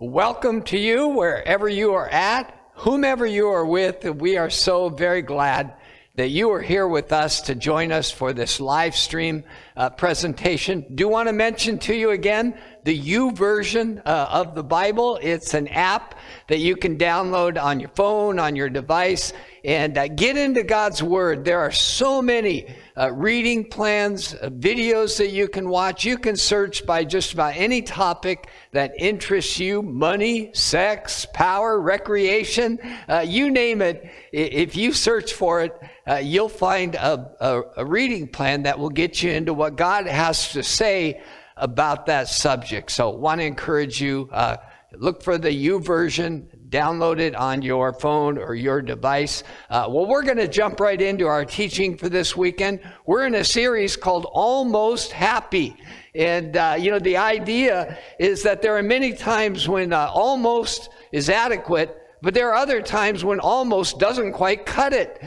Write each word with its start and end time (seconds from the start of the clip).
Welcome 0.00 0.62
to 0.64 0.76
you 0.76 1.06
wherever 1.06 1.68
you 1.68 1.94
are 1.94 2.08
at, 2.08 2.52
whomever 2.74 3.24
you 3.24 3.46
are 3.50 3.64
with. 3.64 4.04
We 4.04 4.36
are 4.36 4.50
so 4.50 4.88
very 4.88 5.22
glad 5.22 5.72
that 6.16 6.30
you 6.30 6.50
are 6.50 6.60
here 6.60 6.88
with 6.88 7.12
us 7.12 7.42
to 7.42 7.54
join 7.54 7.92
us 7.92 8.10
for 8.10 8.32
this 8.32 8.58
live 8.58 8.96
stream 8.96 9.44
uh, 9.76 9.90
presentation. 9.90 10.84
Do 10.96 11.06
want 11.06 11.28
to 11.28 11.32
mention 11.32 11.78
to 11.78 11.94
you 11.94 12.10
again 12.10 12.58
the 12.82 13.00
YouVersion 13.00 14.02
uh, 14.04 14.26
of 14.30 14.56
the 14.56 14.64
Bible. 14.64 15.20
It's 15.22 15.54
an 15.54 15.68
app 15.68 16.18
that 16.48 16.58
you 16.58 16.74
can 16.74 16.98
download 16.98 17.62
on 17.62 17.78
your 17.78 17.90
phone, 17.90 18.40
on 18.40 18.56
your 18.56 18.68
device, 18.68 19.32
and 19.64 19.96
uh, 19.96 20.08
get 20.08 20.36
into 20.36 20.64
God's 20.64 21.04
Word. 21.04 21.44
There 21.44 21.60
are 21.60 21.70
so 21.70 22.20
many 22.20 22.66
uh, 22.96 23.12
reading 23.12 23.64
plans, 23.64 24.34
uh, 24.34 24.48
videos 24.50 25.18
that 25.18 25.30
you 25.30 25.48
can 25.48 25.68
watch. 25.68 26.04
You 26.04 26.16
can 26.16 26.36
search 26.36 26.86
by 26.86 27.04
just 27.04 27.32
about 27.32 27.56
any 27.56 27.82
topic 27.82 28.48
that 28.70 28.92
interests 28.98 29.58
you 29.58 29.82
money, 29.82 30.50
sex, 30.54 31.26
power, 31.32 31.80
recreation, 31.80 32.78
uh, 33.08 33.24
you 33.26 33.50
name 33.50 33.82
it. 33.82 34.08
If 34.32 34.76
you 34.76 34.92
search 34.92 35.32
for 35.32 35.62
it, 35.62 35.76
uh, 36.06 36.16
you'll 36.16 36.48
find 36.48 36.94
a, 36.94 37.32
a, 37.40 37.62
a 37.78 37.86
reading 37.86 38.28
plan 38.28 38.62
that 38.62 38.78
will 38.78 38.90
get 38.90 39.22
you 39.22 39.32
into 39.32 39.54
what 39.54 39.76
God 39.76 40.06
has 40.06 40.52
to 40.52 40.62
say 40.62 41.20
about 41.56 42.06
that 42.06 42.28
subject. 42.28 42.92
So, 42.92 43.10
want 43.10 43.40
to 43.40 43.44
encourage 43.44 44.00
you. 44.00 44.28
Uh, 44.30 44.56
look 44.92 45.22
for 45.22 45.38
the 45.38 45.50
YouVersion 45.50 46.53
download 46.74 47.20
it 47.20 47.36
on 47.36 47.62
your 47.62 47.92
phone 47.92 48.36
or 48.36 48.56
your 48.56 48.82
device. 48.82 49.44
Uh, 49.70 49.86
well, 49.88 50.06
we're 50.06 50.24
going 50.24 50.38
to 50.38 50.48
jump 50.48 50.80
right 50.80 51.00
into 51.00 51.24
our 51.28 51.44
teaching 51.44 51.96
for 51.96 52.08
this 52.08 52.36
weekend. 52.36 52.80
We're 53.06 53.26
in 53.26 53.36
a 53.36 53.44
series 53.44 53.96
called 53.96 54.26
Almost 54.32 55.12
Happy. 55.12 55.76
And, 56.16 56.56
uh, 56.56 56.76
you 56.76 56.90
know, 56.90 56.98
the 56.98 57.16
idea 57.16 57.96
is 58.18 58.42
that 58.42 58.60
there 58.60 58.76
are 58.76 58.82
many 58.82 59.12
times 59.12 59.68
when 59.68 59.92
uh, 59.92 60.10
almost 60.12 60.90
is 61.12 61.30
adequate, 61.30 61.96
but 62.22 62.34
there 62.34 62.50
are 62.50 62.56
other 62.56 62.82
times 62.82 63.24
when 63.24 63.38
almost 63.38 64.00
doesn't 64.00 64.32
quite 64.32 64.66
cut 64.66 64.92
it. 64.92 65.22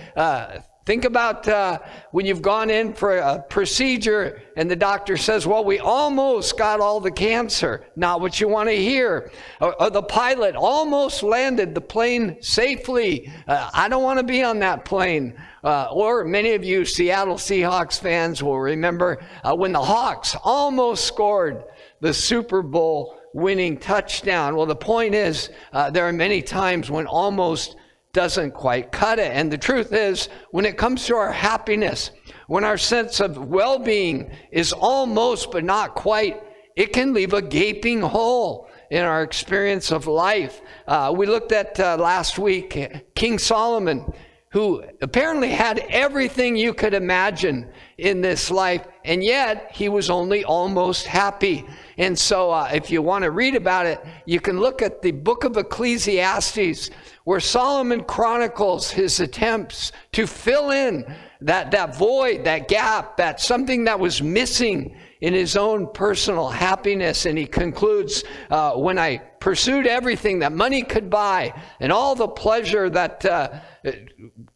Think 0.88 1.04
about 1.04 1.46
uh, 1.50 1.80
when 2.12 2.26
you've 2.26 2.42
gone 2.42 2.70
in 2.70 2.94
for 2.94 3.18
a 3.18 3.42
procedure 3.50 4.42
and 4.56 4.72
the 4.72 4.76
doctor 4.78 5.18
says, 5.18 5.46
Well, 5.46 5.66
we 5.66 5.80
almost 5.80 6.58
got 6.58 6.80
all 6.80 7.02
the 7.02 7.12
cancer. 7.12 7.86
Not 7.98 8.22
what 8.22 8.40
you 8.40 8.48
want 8.48 8.70
to 8.70 8.76
hear. 8.78 9.30
Or, 9.60 9.76
or 9.82 9.90
the 9.90 10.02
pilot 10.02 10.56
almost 10.56 11.24
landed 11.24 11.76
the 11.76 11.82
plane 11.82 12.42
safely. 12.42 13.30
Uh, 13.50 13.70
I 13.74 13.90
don't 13.90 14.02
want 14.02 14.20
to 14.20 14.24
be 14.24 14.44
on 14.44 14.60
that 14.60 14.86
plane. 14.86 15.34
Uh, 15.62 15.90
or 15.92 16.24
many 16.24 16.54
of 16.54 16.64
you 16.64 16.86
Seattle 16.86 17.36
Seahawks 17.36 18.00
fans 18.00 18.42
will 18.42 18.62
remember 18.62 19.22
uh, 19.44 19.54
when 19.54 19.74
the 19.74 19.84
Hawks 19.84 20.38
almost 20.42 21.04
scored 21.04 21.66
the 22.00 22.14
Super 22.14 22.62
Bowl 22.62 23.20
winning 23.34 23.78
touchdown. 23.78 24.56
Well, 24.56 24.66
the 24.66 24.74
point 24.74 25.16
is, 25.16 25.50
uh, 25.74 25.92
there 25.92 26.08
are 26.08 26.14
many 26.14 26.42
times 26.42 26.90
when 26.90 27.08
almost 27.08 27.76
doesn't 28.14 28.52
quite 28.52 28.92
cut 28.92 29.20
it. 29.20 29.32
And 29.32 29.52
the 29.52 29.58
truth 29.58 29.94
is, 29.94 30.30
when 30.52 30.66
it 30.66 30.78
comes 30.78 31.06
to 31.06 31.16
our 31.16 31.32
happiness, 31.32 32.12
when 32.48 32.64
our 32.64 32.78
sense 32.78 33.20
of 33.20 33.38
well 33.38 33.80
being 33.80 34.32
is 34.52 34.74
almost 34.74 35.52
but 35.52 35.64
not 35.64 35.96
quite, 35.96 36.42
it 36.76 36.94
can 36.94 37.14
leave 37.14 37.34
a 37.34 37.42
gaping 37.42 38.02
hole 38.02 38.70
in 38.90 39.04
our 39.04 39.24
experience 39.24 39.92
of 39.92 40.08
life. 40.08 40.62
Uh, 40.88 41.14
we 41.16 41.26
looked 41.26 41.52
at 41.52 41.80
uh, 41.80 41.98
last 41.98 42.40
week 42.40 42.78
King 43.16 43.38
Solomon, 43.38 44.14
who 44.52 44.84
apparently 45.02 45.50
had 45.50 45.80
everything 45.90 46.56
you 46.56 46.74
could 46.74 46.94
imagine 46.94 47.70
in 47.98 48.22
this 48.22 48.50
life, 48.50 48.88
and 49.04 49.24
yet 49.24 49.70
he 49.74 49.90
was 49.90 50.10
only 50.10 50.44
almost 50.46 51.06
happy. 51.06 51.66
And 51.98 52.18
so, 52.18 52.52
uh, 52.52 52.70
if 52.74 52.90
you 52.90 53.02
want 53.02 53.24
to 53.24 53.32
read 53.32 53.56
about 53.56 53.86
it, 53.86 54.00
you 54.26 54.40
can 54.40 54.60
look 54.60 54.82
at 54.82 55.02
the 55.02 55.12
book 55.12 55.44
of 55.44 55.58
Ecclesiastes, 55.58 56.90
where 57.28 57.42
Solomon 57.42 58.06
chronicles 58.06 58.90
his 58.90 59.20
attempts 59.20 59.92
to 60.14 60.26
fill 60.26 60.72
in 60.72 61.04
that, 61.42 61.72
that 61.72 61.94
void, 61.94 62.46
that 62.46 62.70
gap, 62.70 63.18
that 63.18 63.42
something 63.42 63.84
that 63.84 64.00
was 64.00 64.22
missing 64.22 64.96
in 65.20 65.34
his 65.34 65.58
own 65.58 65.92
personal 65.92 66.48
happiness. 66.48 67.26
And 67.26 67.38
he 67.38 67.46
concludes, 67.46 68.24
uh, 68.50 68.76
when 68.76 68.98
I 68.98 69.18
pursued 69.42 69.88
everything 69.88 70.40
that 70.40 70.54
money 70.54 70.84
could 70.84 71.10
buy 71.10 71.54
and 71.82 71.92
all 71.92 72.16
the 72.16 72.30
pleasure 72.30 72.90
that 72.92 73.26
uh, 73.26 73.60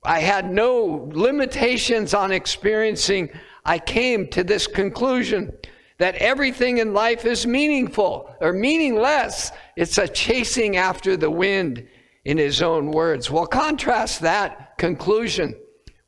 I 0.06 0.22
had 0.22 0.50
no 0.50 1.09
limitations 1.12 2.13
on 2.13 2.31
experiencing, 2.31 3.31
I 3.66 3.79
came 3.79 4.29
to 4.29 4.45
this 4.45 4.66
conclusion 4.66 5.51
that 5.97 6.16
everything 6.16 6.78
in 6.78 6.94
life 6.94 7.25
is 7.25 7.45
meaningful 7.45 8.34
or 8.40 8.53
meaningless. 8.53 9.51
It's 9.75 9.97
a 9.97 10.07
chasing 10.07 10.78
after 10.78 11.18
the 11.18 11.29
wind 11.29 11.85
in 12.23 12.37
his 12.37 12.61
own 12.61 12.91
words. 12.91 13.31
Well, 13.31 13.47
contrast 13.47 14.21
that 14.21 14.77
conclusion 14.77 15.55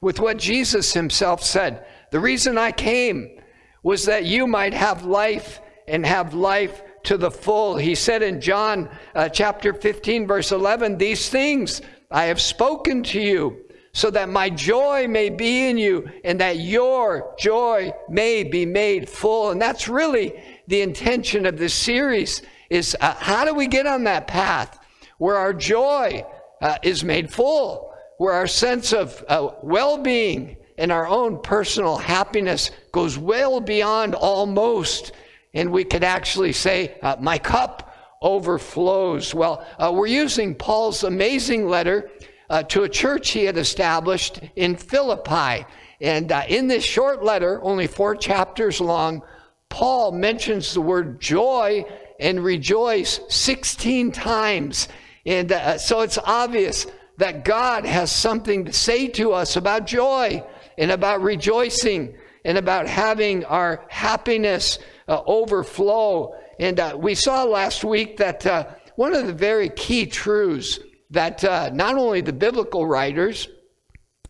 with 0.01 0.19
what 0.19 0.37
Jesus 0.37 0.93
himself 0.93 1.43
said. 1.43 1.85
The 2.11 2.19
reason 2.19 2.57
I 2.57 2.71
came 2.71 3.39
was 3.81 4.05
that 4.05 4.25
you 4.25 4.45
might 4.47 4.73
have 4.73 5.05
life 5.05 5.59
and 5.87 6.05
have 6.05 6.33
life 6.33 6.81
to 7.03 7.17
the 7.17 7.31
full. 7.31 7.75
He 7.77 7.95
said 7.95 8.21
in 8.21 8.39
John 8.39 8.89
uh, 9.15 9.29
chapter 9.29 9.73
15, 9.73 10.27
verse 10.27 10.51
11, 10.51 10.97
These 10.97 11.29
things 11.29 11.81
I 12.11 12.25
have 12.25 12.39
spoken 12.39 13.03
to 13.03 13.19
you 13.19 13.63
so 13.93 14.09
that 14.09 14.29
my 14.29 14.49
joy 14.49 15.07
may 15.07 15.29
be 15.29 15.67
in 15.67 15.77
you 15.77 16.09
and 16.23 16.39
that 16.39 16.57
your 16.59 17.35
joy 17.37 17.93
may 18.09 18.43
be 18.43 18.65
made 18.65 19.07
full. 19.07 19.51
And 19.51 19.61
that's 19.61 19.87
really 19.87 20.33
the 20.67 20.81
intention 20.81 21.45
of 21.45 21.57
this 21.57 21.73
series 21.73 22.41
is 22.69 22.97
uh, 22.99 23.13
how 23.15 23.45
do 23.45 23.53
we 23.53 23.67
get 23.67 23.85
on 23.85 24.05
that 24.05 24.27
path? 24.27 24.79
Where 25.23 25.37
our 25.37 25.53
joy 25.53 26.21
uh, 26.59 26.75
is 26.83 27.01
made 27.01 27.31
full, 27.31 27.93
where 28.17 28.33
our 28.33 28.45
sense 28.45 28.91
of 28.91 29.23
uh, 29.29 29.51
well 29.61 29.97
being 29.97 30.57
and 30.77 30.91
our 30.91 31.07
own 31.07 31.41
personal 31.41 31.95
happiness 31.95 32.71
goes 32.91 33.17
well 33.17 33.61
beyond 33.61 34.15
almost. 34.15 35.13
And 35.53 35.71
we 35.71 35.85
could 35.85 36.03
actually 36.03 36.51
say, 36.51 36.97
uh, 37.01 37.15
My 37.21 37.37
cup 37.37 38.17
overflows. 38.21 39.33
Well, 39.33 39.65
uh, 39.79 39.93
we're 39.95 40.07
using 40.07 40.55
Paul's 40.55 41.05
amazing 41.05 41.69
letter 41.69 42.11
uh, 42.49 42.63
to 42.63 42.83
a 42.83 42.89
church 42.89 43.29
he 43.29 43.45
had 43.45 43.57
established 43.57 44.41
in 44.57 44.75
Philippi. 44.75 45.65
And 46.01 46.33
uh, 46.33 46.43
in 46.49 46.67
this 46.67 46.83
short 46.83 47.23
letter, 47.23 47.63
only 47.63 47.87
four 47.87 48.17
chapters 48.17 48.81
long, 48.81 49.21
Paul 49.69 50.11
mentions 50.11 50.73
the 50.73 50.81
word 50.81 51.21
joy 51.21 51.85
and 52.19 52.43
rejoice 52.43 53.21
16 53.29 54.11
times 54.11 54.89
and 55.25 55.51
uh, 55.51 55.77
so 55.77 56.01
it's 56.01 56.17
obvious 56.17 56.85
that 57.17 57.45
God 57.45 57.85
has 57.85 58.11
something 58.11 58.65
to 58.65 58.73
say 58.73 59.07
to 59.09 59.33
us 59.33 59.55
about 59.55 59.87
joy 59.87 60.43
and 60.77 60.91
about 60.91 61.21
rejoicing 61.21 62.15
and 62.43 62.57
about 62.57 62.87
having 62.87 63.45
our 63.45 63.85
happiness 63.89 64.79
uh, 65.07 65.21
overflow. 65.25 66.35
And 66.59 66.79
uh, 66.79 66.97
we 66.99 67.15
saw 67.15 67.43
last 67.43 67.83
week 67.83 68.17
that 68.17 68.45
uh, 68.45 68.67
one 68.95 69.13
of 69.13 69.27
the 69.27 69.33
very 69.33 69.69
key 69.69 70.05
truths 70.05 70.79
that 71.11 71.43
uh, 71.43 71.69
not 71.73 71.95
only 71.95 72.21
the 72.21 72.33
biblical 72.33 72.85
writers, 72.85 73.47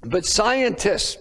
but 0.01 0.25
scientists, 0.25 1.17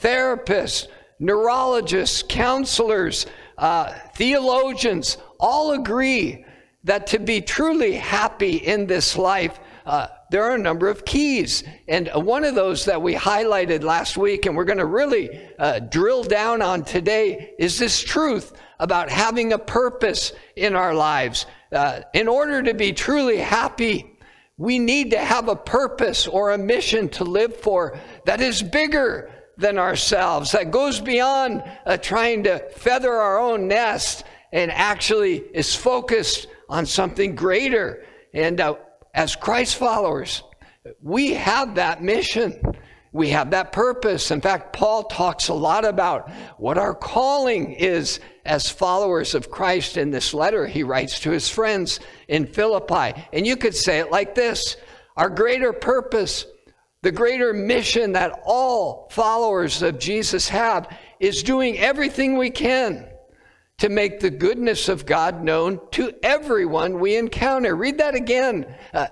therapists, 0.00 0.88
neurologists, 1.20 2.24
counselors, 2.28 3.26
uh, 3.56 3.92
theologians 4.14 5.16
all 5.38 5.72
agree 5.72 6.44
that 6.86 7.08
to 7.08 7.18
be 7.18 7.40
truly 7.40 7.94
happy 7.94 8.56
in 8.56 8.86
this 8.86 9.18
life, 9.18 9.58
uh, 9.84 10.06
there 10.30 10.44
are 10.44 10.54
a 10.54 10.58
number 10.58 10.88
of 10.88 11.04
keys. 11.04 11.64
And 11.88 12.08
one 12.14 12.44
of 12.44 12.54
those 12.54 12.84
that 12.84 13.02
we 13.02 13.14
highlighted 13.14 13.82
last 13.82 14.16
week, 14.16 14.46
and 14.46 14.56
we're 14.56 14.64
going 14.64 14.78
to 14.78 14.86
really 14.86 15.48
uh, 15.58 15.80
drill 15.80 16.22
down 16.22 16.62
on 16.62 16.84
today, 16.84 17.54
is 17.58 17.76
this 17.76 18.00
truth 18.00 18.52
about 18.78 19.10
having 19.10 19.52
a 19.52 19.58
purpose 19.58 20.32
in 20.54 20.76
our 20.76 20.94
lives. 20.94 21.46
Uh, 21.72 22.02
in 22.14 22.28
order 22.28 22.62
to 22.62 22.72
be 22.72 22.92
truly 22.92 23.38
happy, 23.38 24.16
we 24.56 24.78
need 24.78 25.10
to 25.10 25.18
have 25.18 25.48
a 25.48 25.56
purpose 25.56 26.28
or 26.28 26.52
a 26.52 26.58
mission 26.58 27.08
to 27.08 27.24
live 27.24 27.56
for 27.56 27.98
that 28.26 28.40
is 28.40 28.62
bigger 28.62 29.32
than 29.56 29.76
ourselves, 29.76 30.52
that 30.52 30.70
goes 30.70 31.00
beyond 31.00 31.64
uh, 31.84 31.96
trying 31.96 32.44
to 32.44 32.60
feather 32.76 33.12
our 33.12 33.40
own 33.40 33.66
nest 33.66 34.22
and 34.52 34.70
actually 34.70 35.38
is 35.52 35.74
focused 35.74 36.46
on 36.68 36.86
something 36.86 37.34
greater. 37.34 38.04
And 38.32 38.60
uh, 38.60 38.76
as 39.14 39.36
Christ 39.36 39.76
followers, 39.76 40.42
we 41.02 41.34
have 41.34 41.76
that 41.76 42.02
mission. 42.02 42.60
We 43.12 43.30
have 43.30 43.50
that 43.52 43.72
purpose. 43.72 44.30
In 44.30 44.40
fact, 44.40 44.74
Paul 44.74 45.04
talks 45.04 45.48
a 45.48 45.54
lot 45.54 45.84
about 45.84 46.30
what 46.58 46.76
our 46.76 46.94
calling 46.94 47.72
is 47.72 48.20
as 48.44 48.70
followers 48.70 49.34
of 49.34 49.50
Christ 49.50 49.96
in 49.96 50.10
this 50.10 50.34
letter 50.34 50.66
he 50.66 50.82
writes 50.82 51.20
to 51.20 51.30
his 51.30 51.48
friends 51.48 51.98
in 52.28 52.46
Philippi. 52.46 53.18
And 53.32 53.46
you 53.46 53.56
could 53.56 53.74
say 53.74 53.98
it 54.00 54.10
like 54.10 54.34
this 54.34 54.76
Our 55.16 55.30
greater 55.30 55.72
purpose, 55.72 56.46
the 57.02 57.12
greater 57.12 57.52
mission 57.52 58.12
that 58.12 58.38
all 58.44 59.08
followers 59.10 59.82
of 59.82 59.98
Jesus 59.98 60.48
have, 60.48 60.94
is 61.18 61.42
doing 61.42 61.78
everything 61.78 62.36
we 62.36 62.50
can 62.50 63.08
to 63.78 63.88
make 63.88 64.20
the 64.20 64.30
goodness 64.30 64.88
of 64.88 65.06
God 65.06 65.42
known 65.42 65.80
to 65.92 66.12
everyone 66.22 66.98
we 66.98 67.16
encounter. 67.16 67.74
Read 67.76 67.98
that 67.98 68.14
again. 68.14 68.74
Uh, 68.92 69.06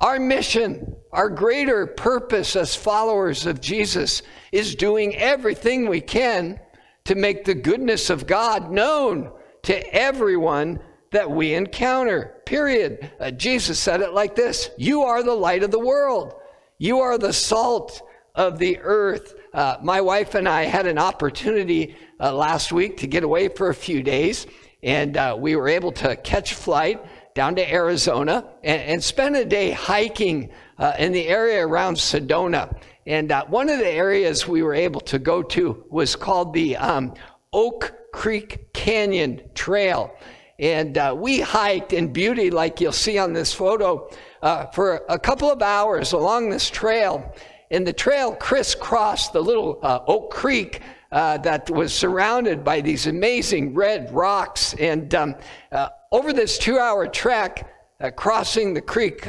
our 0.00 0.18
mission, 0.18 0.96
our 1.12 1.30
greater 1.30 1.86
purpose 1.86 2.56
as 2.56 2.74
followers 2.74 3.46
of 3.46 3.60
Jesus 3.60 4.22
is 4.50 4.74
doing 4.74 5.16
everything 5.16 5.88
we 5.88 6.00
can 6.00 6.60
to 7.04 7.14
make 7.14 7.44
the 7.44 7.54
goodness 7.54 8.10
of 8.10 8.26
God 8.26 8.70
known 8.70 9.32
to 9.62 9.94
everyone 9.94 10.80
that 11.12 11.30
we 11.30 11.54
encounter. 11.54 12.42
Period. 12.46 13.12
Uh, 13.20 13.30
Jesus 13.30 13.78
said 13.78 14.00
it 14.00 14.12
like 14.12 14.34
this 14.34 14.70
You 14.76 15.02
are 15.02 15.22
the 15.22 15.34
light 15.34 15.62
of 15.62 15.70
the 15.70 15.78
world, 15.78 16.34
you 16.78 16.98
are 16.98 17.16
the 17.16 17.32
salt 17.32 18.02
of 18.34 18.58
the 18.58 18.78
earth. 18.80 19.34
Uh, 19.52 19.76
my 19.82 20.00
wife 20.00 20.34
and 20.34 20.48
I 20.48 20.64
had 20.64 20.86
an 20.86 20.98
opportunity 20.98 21.94
uh, 22.20 22.34
last 22.34 22.72
week 22.72 22.98
to 22.98 23.06
get 23.06 23.24
away 23.24 23.48
for 23.48 23.68
a 23.68 23.74
few 23.74 24.02
days, 24.02 24.46
and 24.82 25.16
uh, 25.16 25.36
we 25.38 25.56
were 25.56 25.68
able 25.68 25.92
to 25.92 26.16
catch 26.16 26.52
a 26.52 26.54
flight 26.54 27.04
down 27.34 27.56
to 27.56 27.72
Arizona 27.72 28.44
and, 28.62 28.82
and 28.82 29.04
spend 29.04 29.36
a 29.36 29.44
day 29.44 29.70
hiking 29.70 30.50
uh, 30.78 30.92
in 30.98 31.12
the 31.12 31.28
area 31.28 31.66
around 31.66 31.94
Sedona. 31.94 32.76
And 33.06 33.32
uh, 33.32 33.44
one 33.46 33.68
of 33.68 33.78
the 33.78 33.88
areas 33.88 34.46
we 34.46 34.62
were 34.62 34.74
able 34.74 35.00
to 35.02 35.18
go 35.18 35.42
to 35.42 35.84
was 35.90 36.14
called 36.14 36.54
the 36.54 36.76
um, 36.76 37.14
Oak 37.52 37.94
Creek 38.12 38.72
Canyon 38.72 39.42
Trail. 39.54 40.14
And 40.58 40.96
uh, 40.96 41.14
we 41.16 41.40
hiked 41.40 41.92
in 41.92 42.12
beauty, 42.12 42.50
like 42.50 42.80
you'll 42.80 42.92
see 42.92 43.18
on 43.18 43.32
this 43.32 43.52
photo, 43.52 44.08
uh, 44.42 44.66
for 44.66 45.04
a 45.08 45.18
couple 45.18 45.50
of 45.50 45.62
hours 45.62 46.12
along 46.12 46.50
this 46.50 46.70
trail. 46.70 47.34
And 47.70 47.86
the 47.86 47.92
trail 47.92 48.34
crisscrossed 48.34 49.32
the 49.32 49.40
little 49.40 49.80
uh, 49.82 50.00
Oak 50.06 50.30
Creek 50.30 50.80
uh, 51.12 51.38
that 51.38 51.70
was 51.70 51.94
surrounded 51.94 52.64
by 52.64 52.80
these 52.80 53.06
amazing 53.06 53.74
red 53.74 54.12
rocks. 54.12 54.74
And 54.74 55.14
um, 55.14 55.36
uh, 55.70 55.90
over 56.10 56.32
this 56.32 56.58
two 56.58 56.78
hour 56.78 57.06
trek, 57.06 57.68
uh, 58.00 58.10
crossing 58.10 58.74
the 58.74 58.80
creek 58.80 59.28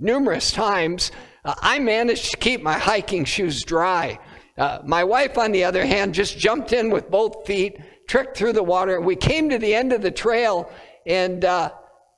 numerous 0.00 0.50
times, 0.50 1.12
I 1.44 1.78
managed 1.78 2.32
to 2.32 2.36
keep 2.36 2.62
my 2.62 2.76
hiking 2.78 3.24
shoes 3.24 3.62
dry. 3.62 4.18
my 4.84 5.04
wife, 5.04 5.38
on 5.38 5.52
the 5.52 5.64
other 5.64 5.86
hand, 5.86 6.14
just 6.14 6.36
jumped 6.36 6.72
in 6.72 6.90
with 6.90 7.10
both 7.10 7.46
feet 7.46 7.78
tricked 8.10 8.36
through 8.36 8.52
the 8.52 8.62
water. 8.62 9.00
We 9.00 9.14
came 9.14 9.48
to 9.50 9.58
the 9.58 9.72
end 9.72 9.92
of 9.92 10.02
the 10.02 10.10
trail, 10.10 10.68
and 11.06 11.44
uh, 11.44 11.70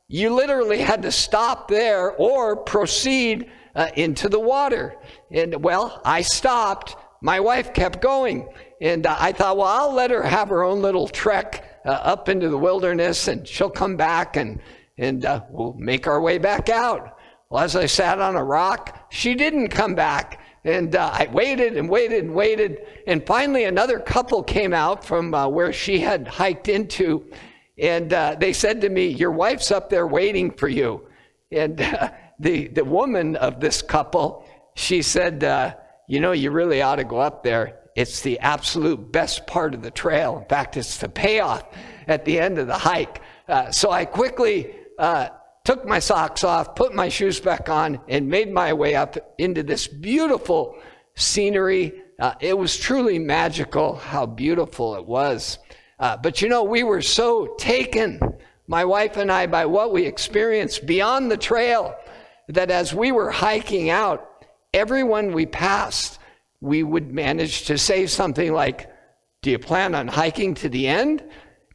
you 0.09 0.35
literally 0.35 0.79
had 0.79 1.03
to 1.03 1.13
stop 1.13 1.69
there 1.69 2.13
or 2.13 2.57
proceed 2.57 3.51
uh, 3.75 3.91
into 3.95 4.31
the 4.31 4.41
water. 4.41 4.97
And 5.31 5.63
well, 5.63 6.01
I 6.03 6.23
stopped. 6.23 6.97
My 7.23 7.39
wife 7.39 7.73
kept 7.73 8.03
going. 8.03 8.49
And 8.81 9.07
uh, 9.07 9.17
I 9.19 9.31
thought, 9.31 9.57
well, 9.57 9.69
I'll 9.69 9.95
let 9.95 10.11
her 10.11 10.25
have 10.25 10.49
her 10.49 10.65
own 10.65 10.83
little 10.83 11.07
trek 11.07 11.81
uh, 11.87 11.91
up 11.91 12.29
into 12.29 12.49
the 12.49 12.59
wilderness, 12.59 13.29
and 13.29 13.47
she'll 13.47 13.71
come 13.71 13.97
back 13.97 14.37
and, 14.37 14.61
and 14.99 15.25
uh, 15.25 15.43
we'll 15.49 15.75
make 15.75 16.09
our 16.09 16.21
way 16.21 16.39
back 16.39 16.69
out. 16.69 17.17
Well, 17.49 17.63
as 17.63 17.77
I 17.77 17.87
sat 17.87 18.21
on 18.21 18.35
a 18.35 18.43
rock, 18.43 19.07
she 19.11 19.35
didn't 19.35 19.69
come 19.69 19.95
back. 19.95 20.41
And 20.65 20.97
uh, 20.97 21.11
I 21.13 21.29
waited 21.33 21.77
and 21.77 21.89
waited 21.89 22.25
and 22.25 22.35
waited. 22.35 22.87
And 23.07 23.25
finally, 23.25 23.65
another 23.65 24.01
couple 24.01 24.43
came 24.43 24.75
out 24.75 25.05
from 25.05 25.33
uh, 25.33 25.47
where 25.49 25.73
she 25.73 26.01
had 26.01 26.27
hiked 26.27 26.69
into. 26.69 27.31
And 27.79 28.13
uh, 28.13 28.37
they 28.39 28.53
said 28.53 28.81
to 28.81 28.89
me, 28.89 29.09
Your 29.09 29.33
wife's 29.33 29.71
up 29.71 29.91
there 29.91 30.07
waiting 30.07 30.51
for 30.51 30.69
you. 30.69 31.07
And 31.53 31.79
the, 32.41 32.69
the 32.69 32.85
woman 32.85 33.37
of 33.37 33.61
this 33.61 33.81
couple, 33.81 34.45
she 34.75 35.03
said, 35.03 35.45
You 36.13 36.21
know, 36.21 36.33
you 36.33 36.51
really 36.51 36.83
ought 36.83 36.97
to 36.97 37.05
go 37.05 37.21
up 37.21 37.43
there. 37.43 37.79
It's 37.97 38.21
the 38.21 38.39
absolute 38.41 39.11
best 39.13 39.47
part 39.47 39.73
of 39.73 39.81
the 39.81 39.91
trail. 39.91 40.37
In 40.37 40.45
fact, 40.45 40.77
it's 40.77 40.99
the 40.99 41.09
payoff 41.09 41.65
at 42.07 42.27
the 42.27 42.39
end 42.39 42.59
of 42.59 42.67
the 42.67 42.77
hike. 42.77 43.23
Uh, 43.49 43.71
so 43.71 43.91
I 43.91 44.05
quickly 44.05 44.75
took 45.65 45.87
my 45.87 45.99
socks 45.99 46.45
off, 46.45 46.75
put 46.75 46.95
my 46.95 47.09
shoes 47.09 47.41
back 47.41 47.71
on, 47.71 47.99
and 48.09 48.29
made 48.29 48.53
my 48.53 48.75
way 48.75 48.95
up 48.95 49.17
into 49.39 49.63
this 49.63 49.89
beautiful 49.89 50.77
scenery. 51.15 52.03
Uh, 52.19 52.35
it 52.41 52.59
was 52.59 52.77
truly 52.77 53.19
magical 53.19 53.97
how 53.97 54.27
beautiful 54.27 54.97
it 54.97 55.07
was. 55.07 55.61
Uh, 55.99 56.19
but 56.19 56.43
you 56.43 56.49
know, 56.51 56.63
we 56.63 56.83
were 56.83 57.01
so 57.01 57.55
taken, 57.59 58.21
my 58.67 58.85
wife 58.85 59.17
and 59.17 59.33
I, 59.33 59.47
by 59.47 59.65
what 59.65 59.95
we 59.95 60.05
experienced 60.05 60.85
beyond 60.85 61.31
the 61.31 61.39
trail, 61.39 61.97
that 62.49 62.71
as 62.71 62.93
we 62.93 63.13
were 63.13 63.31
hiking 63.31 63.89
out, 63.89 64.29
everyone 64.75 65.33
we 65.33 65.47
passed, 65.47 66.19
we 66.61 66.83
would 66.83 67.13
manage 67.13 67.65
to 67.67 67.77
say 67.79 68.07
something 68.07 68.53
like, 68.53 68.91
Do 69.43 69.51
you 69.51 69.59
plan 69.59 69.95
on 69.95 70.09
hiking 70.09 70.55
to 70.57 70.69
the 70.69 70.87
end? 70.87 71.23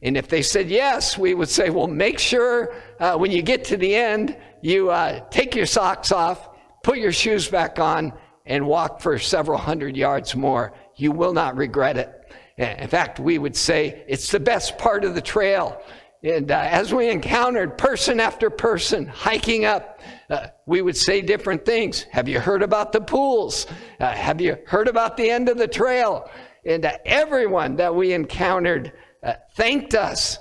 And 0.02 0.16
if 0.16 0.28
they 0.28 0.42
said 0.42 0.68
yes, 0.68 1.18
we 1.18 1.34
would 1.34 1.48
say, 1.48 1.70
well, 1.70 1.88
make 1.88 2.18
sure 2.18 2.74
uh, 3.00 3.16
when 3.16 3.32
you 3.32 3.42
get 3.42 3.64
to 3.64 3.76
the 3.76 3.94
end, 3.94 4.36
you 4.62 4.90
uh, 4.90 5.20
take 5.30 5.56
your 5.56 5.66
socks 5.66 6.12
off, 6.12 6.50
put 6.84 6.98
your 6.98 7.12
shoes 7.12 7.48
back 7.48 7.78
on, 7.78 8.12
and 8.46 8.66
walk 8.66 9.00
for 9.00 9.18
several 9.18 9.58
hundred 9.58 9.96
yards 9.96 10.36
more. 10.36 10.72
You 10.96 11.12
will 11.12 11.32
not 11.32 11.56
regret 11.56 11.96
it. 11.96 12.14
In 12.56 12.88
fact, 12.88 13.20
we 13.20 13.38
would 13.38 13.56
say 13.56 14.04
it's 14.08 14.30
the 14.30 14.40
best 14.40 14.78
part 14.78 15.04
of 15.04 15.14
the 15.14 15.20
trail. 15.20 15.80
And 16.24 16.50
uh, 16.50 16.56
as 16.56 16.92
we 16.92 17.10
encountered 17.10 17.78
person 17.78 18.18
after 18.18 18.50
person 18.50 19.06
hiking 19.06 19.64
up, 19.64 20.00
uh, 20.30 20.48
we 20.66 20.82
would 20.82 20.96
say 20.96 21.22
different 21.22 21.64
things. 21.64 22.02
Have 22.10 22.28
you 22.28 22.38
heard 22.40 22.62
about 22.62 22.92
the 22.92 23.00
pools? 23.00 23.66
Uh, 23.98 24.12
have 24.12 24.40
you 24.40 24.56
heard 24.66 24.88
about 24.88 25.16
the 25.16 25.30
end 25.30 25.48
of 25.48 25.56
the 25.56 25.68
trail? 25.68 26.28
And 26.64 26.84
uh, 26.84 26.98
everyone 27.04 27.76
that 27.76 27.94
we 27.94 28.12
encountered 28.12 28.92
uh, 29.22 29.34
thanked 29.54 29.94
us 29.94 30.38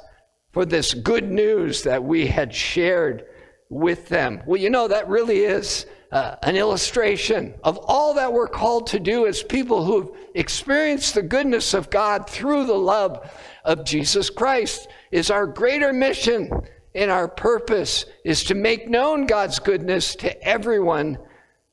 for 0.52 0.66
this 0.66 0.94
good 0.94 1.30
news 1.30 1.84
that 1.84 2.04
we 2.04 2.28
had 2.28 2.54
shared 2.54 3.26
with 3.70 4.10
them. 4.10 4.42
Well, 4.46 4.60
you 4.60 4.70
know, 4.70 4.88
that 4.88 5.08
really 5.08 5.40
is 5.40 5.86
uh, 6.12 6.36
an 6.44 6.56
illustration 6.56 7.54
of 7.64 7.78
all 7.84 8.14
that 8.14 8.32
we're 8.32 8.48
called 8.48 8.88
to 8.88 9.00
do 9.00 9.26
as 9.26 9.44
people 9.44 9.84
who've 9.84 10.10
experienced 10.36 11.16
the 11.16 11.22
goodness 11.22 11.74
of 11.74 11.90
God 11.90 12.30
through 12.30 12.66
the 12.66 12.74
love 12.74 13.30
of 13.66 13.84
Jesus 13.84 14.30
Christ 14.30 14.88
is 15.12 15.30
our 15.30 15.46
greater 15.46 15.92
mission 15.92 16.50
and 16.98 17.12
our 17.12 17.28
purpose 17.28 18.06
is 18.26 18.44
to 18.46 18.56
make 18.56 18.90
known 18.90 19.28
God's 19.28 19.60
goodness 19.60 20.16
to 20.16 20.44
everyone 20.44 21.20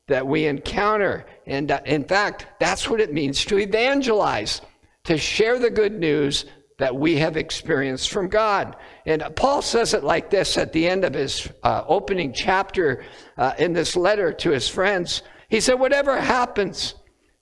that 0.07 0.25
we 0.25 0.45
encounter. 0.45 1.25
And 1.47 1.71
uh, 1.71 1.81
in 1.85 2.03
fact, 2.03 2.45
that's 2.59 2.87
what 2.87 3.01
it 3.01 3.11
means 3.11 3.43
to 3.45 3.57
evangelize, 3.57 4.61
to 5.05 5.17
share 5.17 5.57
the 5.57 5.71
good 5.71 5.99
news 5.99 6.45
that 6.77 6.95
we 6.95 7.17
have 7.17 7.37
experienced 7.37 8.11
from 8.11 8.27
God. 8.27 8.75
And 9.07 9.23
Paul 9.35 9.63
says 9.63 9.95
it 9.95 10.03
like 10.03 10.29
this 10.29 10.59
at 10.59 10.71
the 10.73 10.87
end 10.87 11.03
of 11.03 11.15
his 11.15 11.49
uh, 11.63 11.83
opening 11.87 12.31
chapter 12.31 13.03
uh, 13.37 13.53
in 13.57 13.73
this 13.73 13.95
letter 13.95 14.31
to 14.31 14.51
his 14.51 14.67
friends. 14.67 15.23
He 15.49 15.59
said, 15.59 15.79
Whatever 15.79 16.21
happens, 16.21 16.93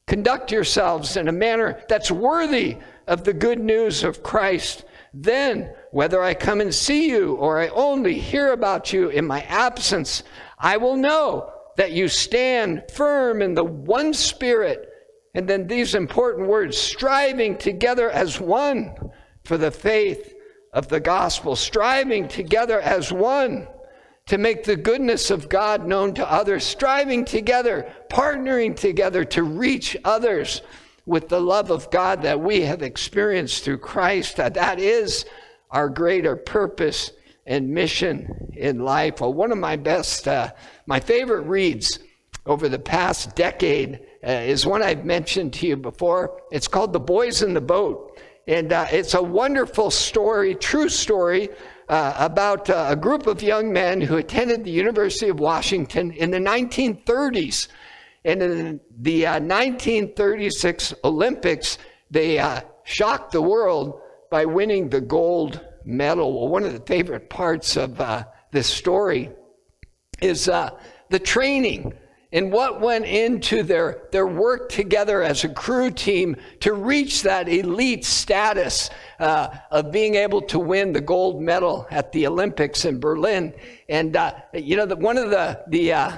conduct 0.08 0.54
yourselves 0.54 1.18
in 1.18 1.28
a 1.28 1.34
manner 1.34 1.82
that's 1.90 2.12
worthy 2.12 2.78
of 3.08 3.26
the 3.26 3.34
good 3.34 3.60
news 3.60 4.06
of 4.06 4.24
Christ. 4.24 4.86
Then, 5.14 5.72
whether 5.92 6.24
I 6.24 6.34
come 6.34 6.60
and 6.60 6.74
see 6.74 7.10
you 7.10 7.36
or 7.36 7.60
I 7.60 7.68
only 7.68 8.18
hear 8.18 8.52
about 8.52 8.92
you 8.92 9.10
in 9.10 9.28
my 9.28 9.42
absence, 9.44 10.24
I 10.58 10.78
will 10.78 10.96
know 10.96 11.52
that 11.78 11.92
you 11.92 12.08
stand 12.08 12.84
firm 12.92 13.42
in 13.42 13.54
the 13.54 13.64
one 13.64 14.14
spirit. 14.14 14.90
And 15.36 15.48
then 15.48 15.68
these 15.68 15.94
important 15.94 16.48
words 16.48 16.78
striving 16.78 17.58
together 17.58 18.10
as 18.10 18.40
one 18.40 18.96
for 19.44 19.58
the 19.58 19.72
faith 19.72 20.34
of 20.74 20.88
the 20.88 21.00
gospel, 21.00 21.56
striving 21.56 22.28
together 22.28 22.80
as 22.80 23.12
one 23.12 23.68
to 24.26 24.38
make 24.38 24.64
the 24.64 24.76
goodness 24.76 25.30
of 25.30 25.50
God 25.50 25.86
known 25.86 26.14
to 26.16 26.32
others, 26.32 26.64
striving 26.64 27.26
together, 27.26 27.92
partnering 28.10 28.76
together 28.76 29.26
to 29.26 29.44
reach 29.44 29.98
others 30.04 30.62
with 31.06 31.30
the 31.30 31.40
love 31.40 31.72
of 31.72 31.92
God 31.92 32.22
that 32.22 32.40
we 32.40 32.62
have 32.62 32.82
experienced 32.82 33.64
through 33.64 33.80
Christ. 33.80 34.38
That, 34.38 34.54
that 34.54 34.80
is 34.80 35.26
our 35.72 35.90
greater 35.90 36.36
purpose 36.36 37.12
and 37.46 37.70
mission 37.70 38.54
in 38.56 38.80
life. 38.80 39.20
Well, 39.20 39.34
one 39.34 39.52
of 39.52 39.58
my 39.58 39.76
best, 39.76 40.28
uh, 40.28 40.52
my 40.86 41.00
favorite 41.00 41.42
reads 41.42 42.00
over 42.46 42.70
the 42.70 42.80
past 42.80 43.36
decade 43.36 44.00
uh, 44.26 44.32
is 44.32 44.66
one 44.66 44.82
I've 44.82 45.06
mentioned 45.06 45.54
to 45.54 45.68
you 45.68 45.76
before. 45.76 46.42
It's 46.52 46.68
called 46.68 46.94
The 46.94 47.00
Boys 47.00 47.42
in 47.42 47.54
the 47.54 47.62
Boat. 47.62 48.20
And 48.48 48.74
uh, 48.74 48.88
it's 48.92 49.14
a 49.14 49.24
wonderful 49.24 49.90
story, 49.90 50.56
true 50.56 50.90
story, 50.90 51.50
uh, 51.90 52.14
about 52.18 52.70
uh, 52.70 52.88
a 52.90 52.96
group 52.96 53.28
of 53.28 53.42
young 53.42 53.72
men 53.72 54.02
who 54.02 54.18
attended 54.18 54.64
the 54.64 54.72
University 54.72 55.30
of 55.30 55.40
Washington 55.40 56.12
in 56.12 56.32
the 56.32 56.40
1930s. 56.40 57.68
And 58.26 58.42
in 58.42 58.80
the 59.00 59.24
1936 59.24 60.94
uh, 60.94 60.96
Olympics, 61.04 61.78
they 62.10 62.40
uh, 62.40 62.62
shocked 62.84 63.32
the 63.32 63.42
world 63.42 64.00
by 64.32 64.46
winning 64.46 64.90
the 64.90 65.02
gold 65.02 65.62
medal. 65.86 66.40
Well, 66.40 66.50
one 66.50 66.64
of 66.64 66.74
the 66.74 66.86
favorite 66.86 67.30
parts 67.30 67.76
of 67.76 68.00
uh, 68.00 68.24
this 68.52 68.68
story 68.68 69.30
is 70.22 70.46
the 70.46 71.20
training 71.22 71.94
and 72.34 72.52
what 72.52 72.82
went 72.82 73.06
into 73.06 73.62
their, 73.62 74.08
their 74.12 74.26
work 74.26 74.68
together 74.70 75.22
as 75.22 75.44
a 75.44 75.50
crew 75.50 75.92
team 75.92 76.36
to 76.62 76.74
reach 76.74 77.22
that 77.22 77.48
elite 77.48 78.04
status 78.04 78.90
uh, 79.20 79.56
of 79.70 79.92
being 79.92 80.16
able 80.16 80.42
to 80.42 80.58
win 80.58 80.92
the 80.92 81.00
gold 81.00 81.42
medal 81.42 81.88
at 81.92 82.12
the 82.12 82.26
Olympics 82.26 82.86
in 82.86 83.00
Berlin. 83.00 83.54
And, 83.88 84.18
uh, 84.18 84.34
you 84.52 84.76
know, 84.76 84.88
the, 84.88 84.96
one 84.96 85.20
of 85.20 85.30
the, 85.30 85.64
the, 85.68 85.94
uh, 85.94 86.12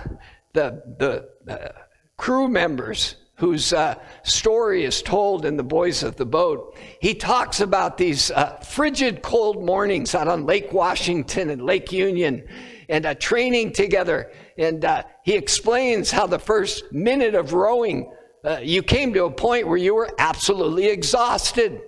the, 0.53 0.81
the 0.97 1.53
uh, 1.53 1.73
crew 2.17 2.47
members 2.47 3.15
whose 3.37 3.73
uh, 3.73 3.95
story 4.23 4.85
is 4.85 5.01
told 5.01 5.45
in 5.45 5.57
The 5.57 5.63
Boys 5.63 6.03
of 6.03 6.15
the 6.15 6.25
Boat, 6.25 6.77
he 7.01 7.13
talks 7.13 7.59
about 7.59 7.97
these 7.97 8.31
uh, 8.31 8.57
frigid 8.57 9.21
cold 9.21 9.63
mornings 9.63 10.15
out 10.15 10.27
on 10.27 10.45
Lake 10.45 10.71
Washington 10.71 11.49
and 11.49 11.61
Lake 11.61 11.91
Union 11.91 12.47
and 12.87 13.05
uh, 13.05 13.13
training 13.15 13.73
together. 13.73 14.31
And 14.57 14.85
uh, 14.85 15.03
he 15.23 15.33
explains 15.33 16.11
how 16.11 16.27
the 16.27 16.39
first 16.39 16.91
minute 16.93 17.35
of 17.35 17.53
rowing, 17.53 18.13
uh, 18.45 18.59
you 18.63 18.81
came 18.81 19.13
to 19.13 19.25
a 19.25 19.31
point 19.31 19.67
where 19.67 19.77
you 19.77 19.95
were 19.95 20.09
absolutely 20.17 20.87
exhausted. 20.87 21.81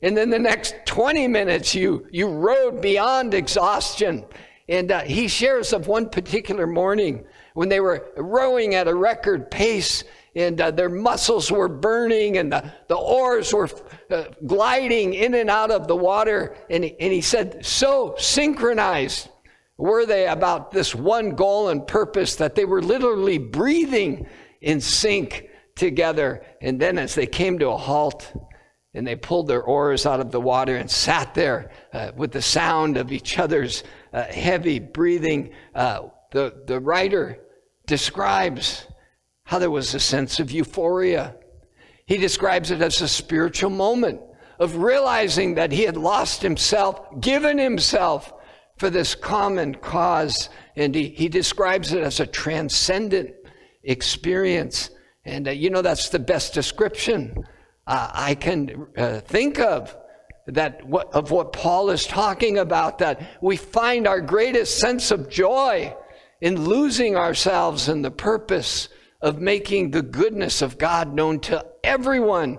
And 0.00 0.16
then 0.16 0.30
the 0.30 0.38
next 0.38 0.74
20 0.86 1.28
minutes, 1.28 1.74
you, 1.74 2.06
you 2.10 2.28
rowed 2.28 2.80
beyond 2.80 3.34
exhaustion. 3.34 4.24
And 4.68 4.90
uh, 4.90 5.00
he 5.02 5.28
shares 5.28 5.74
of 5.74 5.86
one 5.86 6.08
particular 6.08 6.66
morning 6.66 7.26
when 7.54 7.68
they 7.68 7.80
were 7.80 8.06
rowing 8.16 8.74
at 8.74 8.86
a 8.86 8.94
record 8.94 9.50
pace 9.50 10.04
and 10.36 10.60
uh, 10.60 10.70
their 10.70 10.88
muscles 10.88 11.50
were 11.50 11.68
burning 11.68 12.36
and 12.38 12.52
the, 12.52 12.72
the 12.88 12.96
oars 12.96 13.54
were 13.54 13.70
uh, 14.10 14.24
gliding 14.46 15.14
in 15.14 15.34
and 15.34 15.48
out 15.48 15.70
of 15.70 15.86
the 15.86 15.96
water. 15.96 16.56
And 16.68 16.84
he, 16.84 16.96
and 17.00 17.12
he 17.12 17.20
said, 17.20 17.64
so 17.64 18.16
synchronized 18.18 19.28
were 19.76 20.04
they 20.04 20.26
about 20.26 20.72
this 20.72 20.94
one 20.94 21.30
goal 21.30 21.68
and 21.68 21.86
purpose 21.86 22.36
that 22.36 22.56
they 22.56 22.64
were 22.64 22.82
literally 22.82 23.38
breathing 23.38 24.26
in 24.60 24.80
sync 24.80 25.48
together. 25.76 26.44
And 26.60 26.80
then 26.80 26.98
as 26.98 27.14
they 27.14 27.26
came 27.26 27.60
to 27.60 27.70
a 27.70 27.76
halt, 27.76 28.32
and 28.96 29.04
they 29.04 29.16
pulled 29.16 29.48
their 29.48 29.62
oars 29.62 30.06
out 30.06 30.20
of 30.20 30.30
the 30.30 30.40
water 30.40 30.76
and 30.76 30.88
sat 30.88 31.34
there 31.34 31.72
uh, 31.92 32.12
with 32.16 32.30
the 32.30 32.42
sound 32.42 32.96
of 32.96 33.10
each 33.10 33.38
other's 33.40 33.82
uh, 34.12 34.22
heavy 34.22 34.78
breathing. 34.78 35.52
Uh, 35.74 36.02
the, 36.30 36.62
the 36.66 36.78
writer 36.78 37.43
describes 37.86 38.86
how 39.44 39.58
there 39.58 39.70
was 39.70 39.94
a 39.94 40.00
sense 40.00 40.40
of 40.40 40.50
euphoria. 40.50 41.36
He 42.06 42.16
describes 42.16 42.70
it 42.70 42.80
as 42.80 43.00
a 43.00 43.08
spiritual 43.08 43.70
moment 43.70 44.20
of 44.58 44.76
realizing 44.76 45.54
that 45.54 45.72
he 45.72 45.82
had 45.82 45.96
lost 45.96 46.42
himself, 46.42 47.20
given 47.20 47.58
himself 47.58 48.32
for 48.78 48.90
this 48.90 49.14
common 49.14 49.74
cause. 49.74 50.48
And 50.76 50.94
he, 50.94 51.08
he 51.08 51.28
describes 51.28 51.92
it 51.92 52.02
as 52.02 52.20
a 52.20 52.26
transcendent 52.26 53.34
experience. 53.82 54.90
And 55.24 55.48
uh, 55.48 55.52
you 55.52 55.70
know, 55.70 55.82
that's 55.82 56.08
the 56.08 56.18
best 56.18 56.54
description 56.54 57.44
uh, 57.86 58.10
I 58.12 58.34
can 58.34 58.86
uh, 58.96 59.20
think 59.20 59.58
of 59.58 59.94
that 60.46 60.84
what, 60.86 61.12
of 61.12 61.30
what 61.30 61.52
Paul 61.52 61.90
is 61.90 62.06
talking 62.06 62.58
about, 62.58 62.98
that 62.98 63.38
we 63.40 63.56
find 63.56 64.06
our 64.06 64.20
greatest 64.20 64.78
sense 64.78 65.10
of 65.10 65.30
joy 65.30 65.94
in 66.44 66.62
losing 66.62 67.16
ourselves 67.16 67.88
in 67.88 68.02
the 68.02 68.10
purpose 68.10 68.90
of 69.22 69.40
making 69.40 69.90
the 69.90 70.02
goodness 70.02 70.60
of 70.60 70.76
God 70.76 71.14
known 71.14 71.40
to 71.40 71.64
everyone 71.82 72.58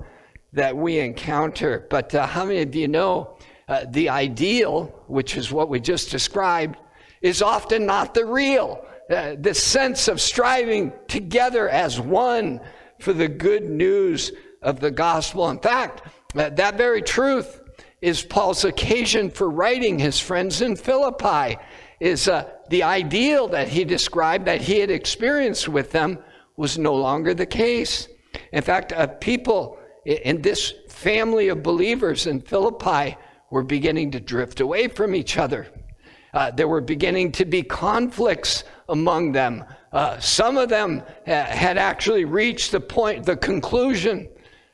that 0.53 0.75
we 0.75 0.97
encounter. 0.97 1.85
But 1.87 2.15
uh, 2.15 2.25
how 2.25 2.45
many 2.45 2.63
of 2.63 2.73
you 2.73 2.87
know 2.87 3.37
uh, 3.67 3.85
the 3.87 4.09
ideal, 4.09 4.85
which 5.05 5.37
is 5.37 5.51
what 5.51 5.69
we 5.69 5.79
just 5.79 6.09
described, 6.09 6.79
is 7.21 7.43
often 7.43 7.85
not 7.85 8.15
the 8.15 8.25
real. 8.25 8.83
Uh, 9.07 9.35
the 9.39 9.53
sense 9.53 10.07
of 10.07 10.19
striving 10.19 10.91
together 11.07 11.69
as 11.69 12.01
one 12.01 12.59
for 12.99 13.13
the 13.13 13.27
good 13.27 13.65
news 13.65 14.31
of 14.63 14.79
the 14.79 14.89
gospel. 14.89 15.47
In 15.51 15.59
fact, 15.59 16.01
uh, 16.35 16.49
that 16.49 16.75
very 16.75 17.03
truth 17.03 17.61
is 18.01 18.23
Paul's 18.23 18.65
occasion 18.65 19.29
for 19.29 19.47
writing 19.47 19.99
his 19.99 20.19
friends 20.19 20.63
in 20.63 20.75
Philippi. 20.75 21.59
Is 22.05 22.27
uh, 22.27 22.47
the 22.69 22.83
ideal 22.83 23.47
that 23.47 23.67
he 23.67 23.83
described 23.83 24.45
that 24.45 24.61
he 24.61 24.77
had 24.77 24.91
experienced 24.91 25.67
with 25.67 25.91
them 25.91 26.19
was 26.55 26.77
no 26.77 26.93
longer 26.93 27.33
the 27.33 27.47
case. 27.47 28.07
In 28.51 28.61
fact, 28.61 28.93
uh, 28.93 29.07
people 29.07 29.79
in 30.05 30.39
this 30.43 30.71
family 30.87 31.47
of 31.47 31.63
believers 31.63 32.27
in 32.27 32.41
Philippi 32.41 33.17
were 33.49 33.63
beginning 33.63 34.11
to 34.11 34.19
drift 34.19 34.59
away 34.59 34.87
from 34.87 35.15
each 35.15 35.39
other. 35.39 35.65
Uh, 36.31 36.51
there 36.51 36.67
were 36.67 36.79
beginning 36.79 37.31
to 37.31 37.43
be 37.43 37.63
conflicts 37.63 38.65
among 38.87 39.31
them. 39.31 39.65
Uh, 39.91 40.19
some 40.19 40.57
of 40.57 40.69
them 40.69 41.01
ha- 41.25 41.47
had 41.49 41.79
actually 41.79 42.25
reached 42.25 42.71
the 42.71 42.79
point, 42.79 43.25
the 43.25 43.35
conclusion 43.35 44.29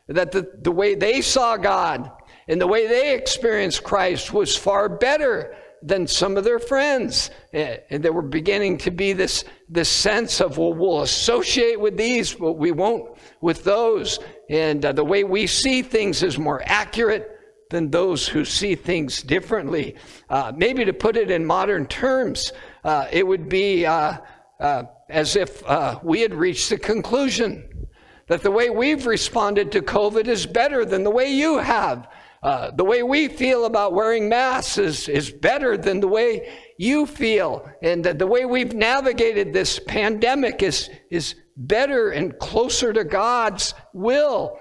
that 0.07 0.33
the, 0.33 0.51
the 0.63 0.71
way 0.71 0.95
they 0.95 1.21
saw 1.21 1.55
God 1.55 2.11
and 2.49 2.59
the 2.59 2.67
way 2.67 2.87
they 2.87 3.15
experienced 3.15 3.85
Christ 3.85 4.33
was 4.33 4.53
far 4.53 4.89
better 4.89 5.55
than 5.81 6.07
some 6.07 6.37
of 6.37 6.43
their 6.43 6.59
friends. 6.59 7.29
Uh, 7.53 7.77
and 7.89 8.03
there 8.03 8.13
were 8.13 8.21
beginning 8.21 8.77
to 8.79 8.91
be 8.91 9.13
this, 9.13 9.43
this 9.69 9.89
sense 9.89 10.41
of, 10.41 10.57
well, 10.57 10.73
we'll 10.73 11.01
associate 11.01 11.79
with 11.79 11.97
these, 11.97 12.33
but 12.33 12.53
we 12.53 12.71
won't 12.71 13.17
with 13.41 13.63
those. 13.63 14.19
And 14.49 14.83
uh, 14.85 14.91
the 14.91 15.03
way 15.03 15.23
we 15.23 15.47
see 15.47 15.81
things 15.81 16.23
is 16.23 16.37
more 16.37 16.61
accurate 16.65 17.37
than 17.69 17.89
those 17.89 18.27
who 18.27 18.45
see 18.45 18.75
things 18.75 19.23
differently. 19.23 19.95
Uh, 20.29 20.51
maybe 20.55 20.85
to 20.85 20.93
put 20.93 21.15
it 21.15 21.31
in 21.31 21.45
modern 21.45 21.87
terms, 21.87 22.51
uh, 22.83 23.07
it 23.11 23.25
would 23.25 23.49
be 23.49 23.85
uh, 23.85 24.17
uh 24.59 24.83
as 25.09 25.35
if 25.35 25.65
uh, 25.65 25.99
we 26.03 26.21
had 26.21 26.33
reached 26.33 26.69
the 26.69 26.77
conclusion 26.77 27.87
that 28.27 28.41
the 28.41 28.51
way 28.51 28.69
we've 28.69 29.05
responded 29.05 29.73
to 29.73 29.81
COVID 29.81 30.27
is 30.27 30.45
better 30.45 30.85
than 30.85 31.03
the 31.03 31.09
way 31.09 31.33
you 31.33 31.57
have. 31.57 32.07
Uh, 32.43 32.71
the 32.71 32.83
way 32.83 33.03
we 33.03 33.27
feel 33.27 33.65
about 33.65 33.93
wearing 33.93 34.27
masks 34.27 34.77
is, 34.77 35.07
is 35.07 35.29
better 35.29 35.77
than 35.77 35.99
the 35.99 36.07
way 36.07 36.51
you 36.77 37.05
feel. 37.05 37.69
And 37.83 38.03
the 38.03 38.25
way 38.25 38.45
we've 38.45 38.73
navigated 38.73 39.53
this 39.53 39.79
pandemic 39.79 40.63
is, 40.63 40.89
is 41.11 41.35
better 41.55 42.09
and 42.09 42.37
closer 42.39 42.93
to 42.93 43.03
God's 43.03 43.75
will 43.93 44.57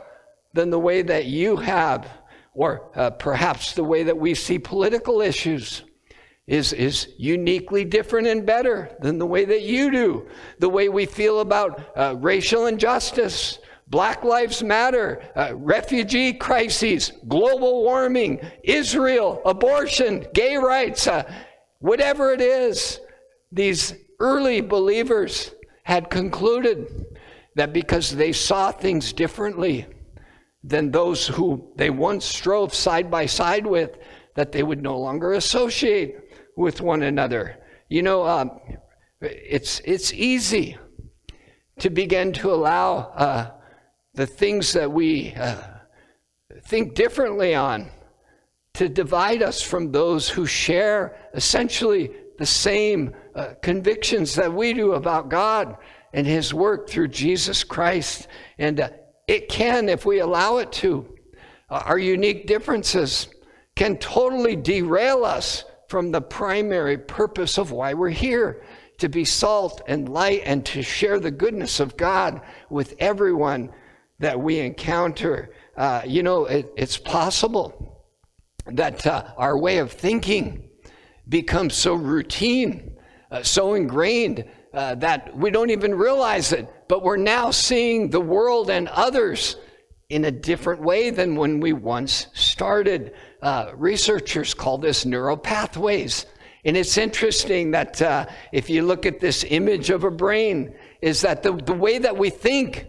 than 0.53 0.69
the 0.69 0.79
way 0.79 1.01
that 1.03 1.25
you 1.27 1.57
have 1.57 2.07
or 2.55 2.91
uh, 2.95 3.11
perhaps 3.11 3.75
the 3.75 3.85
way 3.85 4.03
that 4.03 4.19
we 4.19 4.35
see 4.35 4.59
political 4.59 5.21
issues 5.21 5.83
is, 6.47 6.73
is 6.73 7.09
uniquely 7.17 7.85
different 7.85 8.27
and 8.27 8.45
better 8.45 8.97
than 9.01 9.19
the 9.19 9.27
way 9.27 9.45
that 9.45 9.63
you 9.63 9.91
do. 9.91 10.29
The 10.59 10.69
way 10.69 10.89
we 10.89 11.07
feel 11.07 11.41
about 11.41 11.97
uh, 11.97 12.17
racial 12.19 12.67
injustice, 12.67 13.60
Black 13.91 14.25
Lives 14.25 14.63
Matter, 14.63 15.23
uh, 15.37 15.53
refugee 15.57 16.33
crises, 16.33 17.13
global 17.29 17.83
warming, 17.83 18.41
Israel, 18.63 19.43
abortion, 19.45 20.27
gay 20.33 20.57
rights, 20.57 21.07
uh, 21.07 21.31
whatever 21.81 22.33
it 22.33 22.41
is, 22.41 23.01
these 23.51 23.95
early 24.21 24.61
believers 24.61 25.53
had 25.83 26.09
concluded 26.09 27.07
that 27.57 27.73
because 27.73 28.15
they 28.15 28.33
saw 28.33 28.71
things 28.71 29.13
differently, 29.13 29.87
than 30.63 30.91
those 30.91 31.27
who 31.27 31.73
they 31.77 31.91
once 31.91 32.25
strove 32.25 32.75
side 32.75 33.11
by 33.11 33.27
side 33.27 33.67
with, 33.67 33.99
that 34.35 34.53
they 34.53 34.63
would 34.63 34.83
no 34.83 34.99
longer 34.99 35.33
associate 35.33 36.17
with 36.57 36.81
one 36.81 37.03
another. 37.03 37.57
You 37.89 38.03
know, 38.03 38.27
um, 38.27 38.61
it's, 39.21 39.81
it's 39.85 40.13
easy 40.13 40.77
to 41.79 41.91
begin 41.91 42.33
to 42.35 42.53
allow 42.53 42.97
uh, 43.17 43.51
the 44.15 44.27
things 44.27 44.73
that 44.73 44.91
we 44.91 45.35
uh, 45.35 45.57
think 46.63 46.95
differently 46.95 47.55
on 47.55 47.91
to 48.75 48.89
divide 48.89 49.43
us 49.43 49.63
from 49.63 49.93
those 49.93 50.29
who 50.29 50.47
share 50.47 51.17
essentially 51.35 52.11
the 52.39 52.47
same 52.47 53.15
uh, 53.35 53.55
convictions 53.63 54.35
that 54.35 54.53
we 54.53 54.73
do 54.73 54.93
about 54.93 55.29
God 55.29 55.77
and 56.13 56.27
His 56.27 56.55
work 56.55 56.89
through 56.89 57.09
Jesus 57.09 57.63
Christ. 57.65 58.29
And 58.59 58.81
uh, 58.81 58.91
it 59.29 59.49
can, 59.49 59.89
if 59.89 60.07
we 60.07 60.21
allow 60.21 60.57
it 60.59 60.73
to. 60.73 61.07
Uh, 61.69 61.83
our 61.85 61.99
unique 61.99 62.47
differences 62.47 63.29
can 63.77 63.97
totally 63.99 64.57
derail 64.57 65.25
us 65.25 65.65
from 65.89 66.11
the 66.11 66.21
primary 66.21 66.99
purpose 66.99 67.59
of 67.59 67.73
why 67.73 67.95
we're 67.95 68.09
here 68.09 68.63
to 68.99 69.09
be 69.09 69.25
salt 69.25 69.83
and 69.87 70.09
light 70.09 70.43
and 70.45 70.65
to 70.67 70.83
share 70.83 71.19
the 71.19 71.31
goodness 71.31 71.81
of 71.81 71.97
God 71.97 72.41
with 72.69 72.95
everyone 72.99 73.71
that 74.21 74.41
we 74.41 74.61
encounter. 74.61 75.51
Uh, 75.77 76.03
you 76.07 76.23
know, 76.23 76.47
it, 76.47 76.73
it's 76.77 76.97
possible 76.97 78.07
that 78.67 79.07
uh, 79.07 79.25
our 79.37 79.59
way 79.59 79.79
of 79.79 79.93
thinking 79.93 80.71
becomes 81.29 81.75
so 81.75 81.95
routine, 81.95 82.97
uh, 83.31 83.43
so 83.43 83.75
ingrained 83.75 84.45
uh, 84.73 84.95
that 84.95 85.37
we 85.37 85.51
don't 85.51 85.71
even 85.71 85.95
realize 85.95 86.53
it 86.53 86.69
but 86.91 87.05
we're 87.05 87.17
now 87.17 87.53
seeing 87.53 88.11
the 88.11 88.21
world 88.21 88.69
and 88.69 88.89
others 88.89 89.55
in 90.09 90.25
a 90.25 90.31
different 90.33 90.83
way 90.83 91.11
than 91.11 91.37
when 91.37 91.61
we 91.61 91.73
once 91.73 92.27
started. 92.35 93.15
Uh, 93.41 93.71
researchers 93.77 94.55
call 94.55 94.77
this 94.77 95.07
neural 95.07 95.37
pathways. 95.37 96.27
And 96.65 96.77
it's 96.77 96.99
interesting 96.99 97.71
that 97.71 98.03
uh, 98.03 98.27
if 98.51 98.69
you 98.69 98.83
look 98.83 99.07
at 99.07 99.21
this 99.21 99.45
image 99.51 99.91
of 99.91 100.03
a 100.03 100.11
brain, 100.11 100.75
is 101.01 101.21
that 101.21 101.45
the, 101.45 101.53
the 101.53 101.73
way 101.73 101.99
that 101.99 102.17
we 102.17 102.29
think 102.29 102.89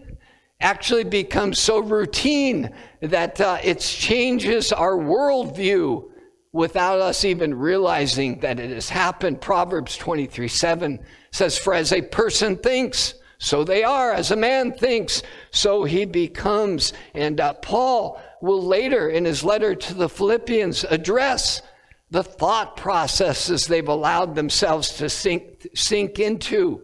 actually 0.62 1.04
becomes 1.04 1.60
so 1.60 1.80
routine 1.80 2.70
that 3.02 3.42
uh, 3.42 3.58
it 3.64 3.80
changes 3.80 4.72
our 4.72 4.94
worldview 4.94 6.10
without 6.54 7.00
us 7.00 7.26
even 7.26 7.54
realizing 7.54 8.40
that 8.40 8.60
it 8.60 8.70
has 8.70 8.90
happened. 8.90 9.42
Proverbs 9.42 9.98
23 9.98 10.48
7 10.48 11.00
says, 11.32 11.58
For 11.58 11.74
as 11.74 11.92
a 11.92 12.02
person 12.02 12.58
thinks, 12.58 13.16
so 13.38 13.64
they 13.64 13.84
are. 13.84 14.14
As 14.14 14.30
a 14.30 14.36
man 14.36 14.72
thinks, 14.72 15.24
so 15.50 15.84
he 15.84 16.06
becomes. 16.06 16.94
And 17.16 17.40
uh, 17.40 17.54
Paul 17.56 18.22
will 18.40 18.62
later 18.62 19.10
in 19.10 19.26
his 19.26 19.44
letter 19.44 19.74
to 19.74 19.94
the 19.96 20.10
Philippians 20.10 20.84
address 20.84 21.64
the 22.12 22.24
thought 22.24 22.78
processes 22.78 23.66
they've 23.66 23.88
allowed 23.88 24.36
themselves 24.36 24.98
to 24.98 25.10
sink, 25.10 25.68
sink 25.74 26.20
into. 26.20 26.84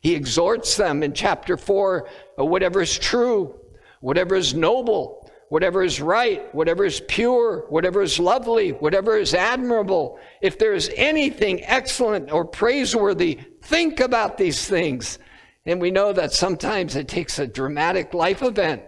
He 0.00 0.14
exhorts 0.14 0.76
them 0.76 1.02
in 1.02 1.12
chapter 1.12 1.56
4 1.56 2.08
whatever 2.44 2.80
is 2.80 2.98
true, 2.98 3.54
whatever 4.00 4.34
is 4.34 4.54
noble, 4.54 5.30
whatever 5.48 5.82
is 5.82 6.00
right, 6.00 6.54
whatever 6.54 6.84
is 6.84 7.00
pure, 7.08 7.64
whatever 7.68 8.02
is 8.02 8.18
lovely, 8.18 8.70
whatever 8.70 9.16
is 9.16 9.34
admirable, 9.34 10.18
if 10.40 10.58
there 10.58 10.74
is 10.74 10.90
anything 10.96 11.64
excellent 11.64 12.30
or 12.30 12.44
praiseworthy, 12.44 13.38
think 13.62 14.00
about 14.00 14.36
these 14.36 14.66
things. 14.66 15.18
And 15.66 15.80
we 15.80 15.90
know 15.90 16.12
that 16.12 16.32
sometimes 16.32 16.96
it 16.96 17.08
takes 17.08 17.38
a 17.38 17.46
dramatic 17.46 18.14
life 18.14 18.42
event 18.42 18.82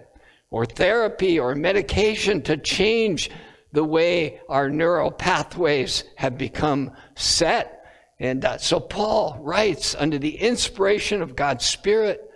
or 0.51 0.67
therapy 0.67 1.39
or 1.39 1.55
medication 1.55 2.43
to 2.43 2.57
change 2.57 3.31
the 3.73 3.85
way 3.85 4.41
our 4.49 4.69
neural 4.69 5.11
pathways 5.11 6.05
have 6.17 6.37
become 6.37 6.91
set. 7.15 7.85
And 8.19 8.45
uh, 8.45 8.59
so 8.59 8.81
Paul 8.81 9.39
writes 9.41 9.95
under 9.95 10.19
the 10.19 10.37
inspiration 10.37 11.23
of 11.23 11.37
God's 11.37 11.65
Spirit 11.65 12.30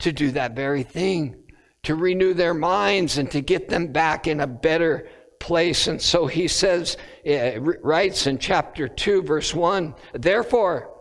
to 0.00 0.12
do 0.12 0.30
that 0.32 0.54
very 0.54 0.82
thing, 0.82 1.36
to 1.84 1.94
renew 1.94 2.34
their 2.34 2.54
minds 2.54 3.18
and 3.18 3.30
to 3.30 3.40
get 3.40 3.68
them 3.68 3.88
back 3.88 4.26
in 4.26 4.40
a 4.40 4.46
better 4.46 5.08
place. 5.38 5.86
And 5.86 6.00
so 6.00 6.26
he 6.26 6.48
says, 6.48 6.96
uh, 7.28 7.60
writes 7.60 8.26
in 8.26 8.38
chapter 8.38 8.88
2, 8.88 9.22
verse 9.22 9.54
1 9.54 9.94
Therefore, 10.14 10.92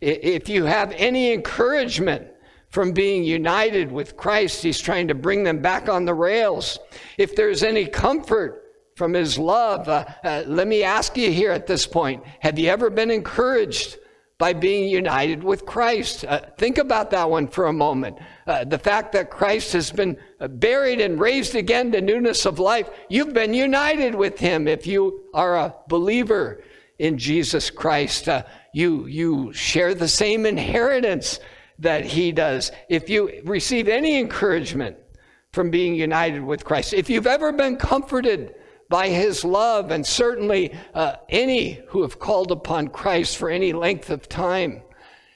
if 0.00 0.48
you 0.48 0.64
have 0.64 0.92
any 0.92 1.32
encouragement, 1.32 2.28
from 2.74 2.90
being 2.90 3.22
united 3.22 3.92
with 3.92 4.16
Christ. 4.16 4.60
He's 4.60 4.80
trying 4.80 5.06
to 5.06 5.14
bring 5.14 5.44
them 5.44 5.62
back 5.62 5.88
on 5.88 6.04
the 6.04 6.12
rails. 6.12 6.80
If 7.16 7.36
there's 7.36 7.62
any 7.62 7.86
comfort 7.86 8.64
from 8.96 9.12
His 9.14 9.38
love, 9.38 9.88
uh, 9.88 10.04
uh, 10.24 10.42
let 10.48 10.66
me 10.66 10.82
ask 10.82 11.16
you 11.16 11.30
here 11.30 11.52
at 11.52 11.68
this 11.68 11.86
point 11.86 12.24
have 12.40 12.58
you 12.58 12.68
ever 12.68 12.90
been 12.90 13.12
encouraged? 13.12 13.98
By 14.36 14.52
being 14.52 14.88
united 14.88 15.44
with 15.44 15.64
Christ. 15.64 16.24
Uh, 16.24 16.40
think 16.58 16.78
about 16.78 17.10
that 17.12 17.30
one 17.30 17.46
for 17.46 17.66
a 17.66 17.72
moment. 17.72 18.18
Uh, 18.46 18.64
the 18.64 18.78
fact 18.78 19.12
that 19.12 19.30
Christ 19.30 19.72
has 19.74 19.92
been 19.92 20.18
buried 20.40 21.00
and 21.00 21.20
raised 21.20 21.54
again 21.54 21.92
to 21.92 22.00
newness 22.00 22.44
of 22.44 22.58
life, 22.58 22.90
you've 23.08 23.32
been 23.32 23.54
united 23.54 24.14
with 24.14 24.38
Him 24.38 24.66
if 24.66 24.86
you 24.86 25.24
are 25.32 25.56
a 25.56 25.74
believer 25.88 26.64
in 26.98 27.16
Jesus 27.16 27.70
Christ. 27.70 28.28
Uh, 28.28 28.42
you, 28.72 29.06
you 29.06 29.52
share 29.52 29.94
the 29.94 30.08
same 30.08 30.46
inheritance 30.46 31.38
that 31.78 32.04
he 32.04 32.32
does. 32.32 32.72
If 32.88 33.08
you 33.08 33.40
receive 33.44 33.88
any 33.88 34.18
encouragement 34.18 34.96
from 35.52 35.70
being 35.70 35.94
united 35.94 36.42
with 36.42 36.64
Christ, 36.64 36.92
if 36.92 37.08
you've 37.10 37.26
ever 37.26 37.52
been 37.52 37.76
comforted 37.76 38.54
by 38.94 39.08
his 39.08 39.44
love, 39.44 39.90
and 39.90 40.06
certainly 40.06 40.72
uh, 40.94 41.16
any 41.28 41.80
who 41.88 42.02
have 42.02 42.20
called 42.20 42.52
upon 42.52 42.86
Christ 42.86 43.36
for 43.36 43.50
any 43.50 43.72
length 43.72 44.08
of 44.08 44.28
time 44.28 44.82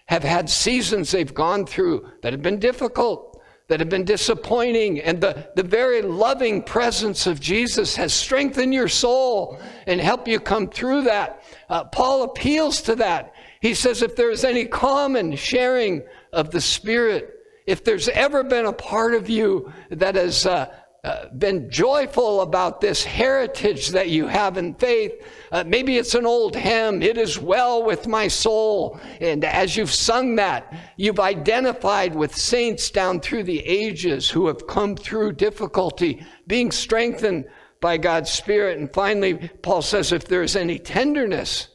have 0.07 0.23
had 0.23 0.49
seasons 0.49 1.11
they've 1.11 1.35
gone 1.35 1.67
through 1.67 2.09
that 2.23 2.33
have 2.33 2.41
been 2.41 2.61
difficult, 2.61 3.43
that 3.67 3.81
have 3.81 3.89
been 3.89 4.05
disappointing, 4.05 5.01
and 5.01 5.21
the, 5.21 5.51
the 5.57 5.65
very 5.65 6.03
loving 6.03 6.63
presence 6.63 7.27
of 7.27 7.41
Jesus 7.41 7.97
has 7.97 8.15
strengthened 8.15 8.73
your 8.73 8.87
soul 8.87 9.59
and 9.89 10.01
helped 10.01 10.29
you 10.29 10.39
come 10.39 10.69
through 10.69 11.03
that. 11.03 11.43
Uh, 11.69 11.83
Paul 11.83 12.23
appeals 12.23 12.81
to 12.83 12.95
that. 12.95 13.35
He 13.61 13.75
says, 13.75 14.03
if 14.03 14.15
there's 14.15 14.45
any 14.45 14.67
common 14.67 15.35
sharing 15.35 16.05
of 16.33 16.53
the 16.53 16.61
Spirit, 16.61 17.35
if 17.67 17.83
there's 17.83 18.09
ever 18.11 18.45
been 18.45 18.67
a 18.67 18.73
part 18.73 19.15
of 19.15 19.29
you 19.29 19.73
that 19.91 20.15
has 20.15 20.47
uh, 20.47 20.73
uh, 21.05 21.29
been 21.39 21.71
joyful 21.71 22.41
about 22.41 22.81
this 22.81 23.05
heritage 23.05 23.91
that 23.91 24.09
you 24.09 24.27
have 24.27 24.59
in 24.59 24.75
faith. 24.75 25.13
Uh, 25.53 25.63
maybe 25.65 25.97
it's 25.97 26.15
an 26.17 26.27
old 26.27 26.57
hymn, 26.57 27.03
It 27.03 27.17
is 27.17 27.39
Well 27.39 27.85
with 27.85 28.09
My 28.09 28.27
Soul. 28.27 28.99
And 29.21 29.45
as 29.45 29.77
you've 29.77 29.93
sung 29.93 30.35
that, 30.37 30.75
you've 30.97 31.21
identified 31.21 32.17
with 32.17 32.35
saints 32.35 32.91
down 32.91 33.21
through 33.21 33.45
the 33.45 33.61
ages 33.61 34.29
who 34.29 34.49
have 34.49 34.67
come 34.67 34.97
through 34.97 35.35
difficulty, 35.35 36.27
being 36.49 36.73
strengthened 36.73 37.45
by 37.81 37.97
God's 37.97 38.31
Spirit. 38.31 38.79
And 38.79 38.93
finally, 38.93 39.35
Paul 39.63 39.83
says, 39.83 40.11
if 40.11 40.27
there's 40.27 40.57
any 40.57 40.81
tenderness 40.81 41.69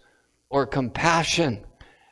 or 0.49 0.65
compassion, 0.65 1.63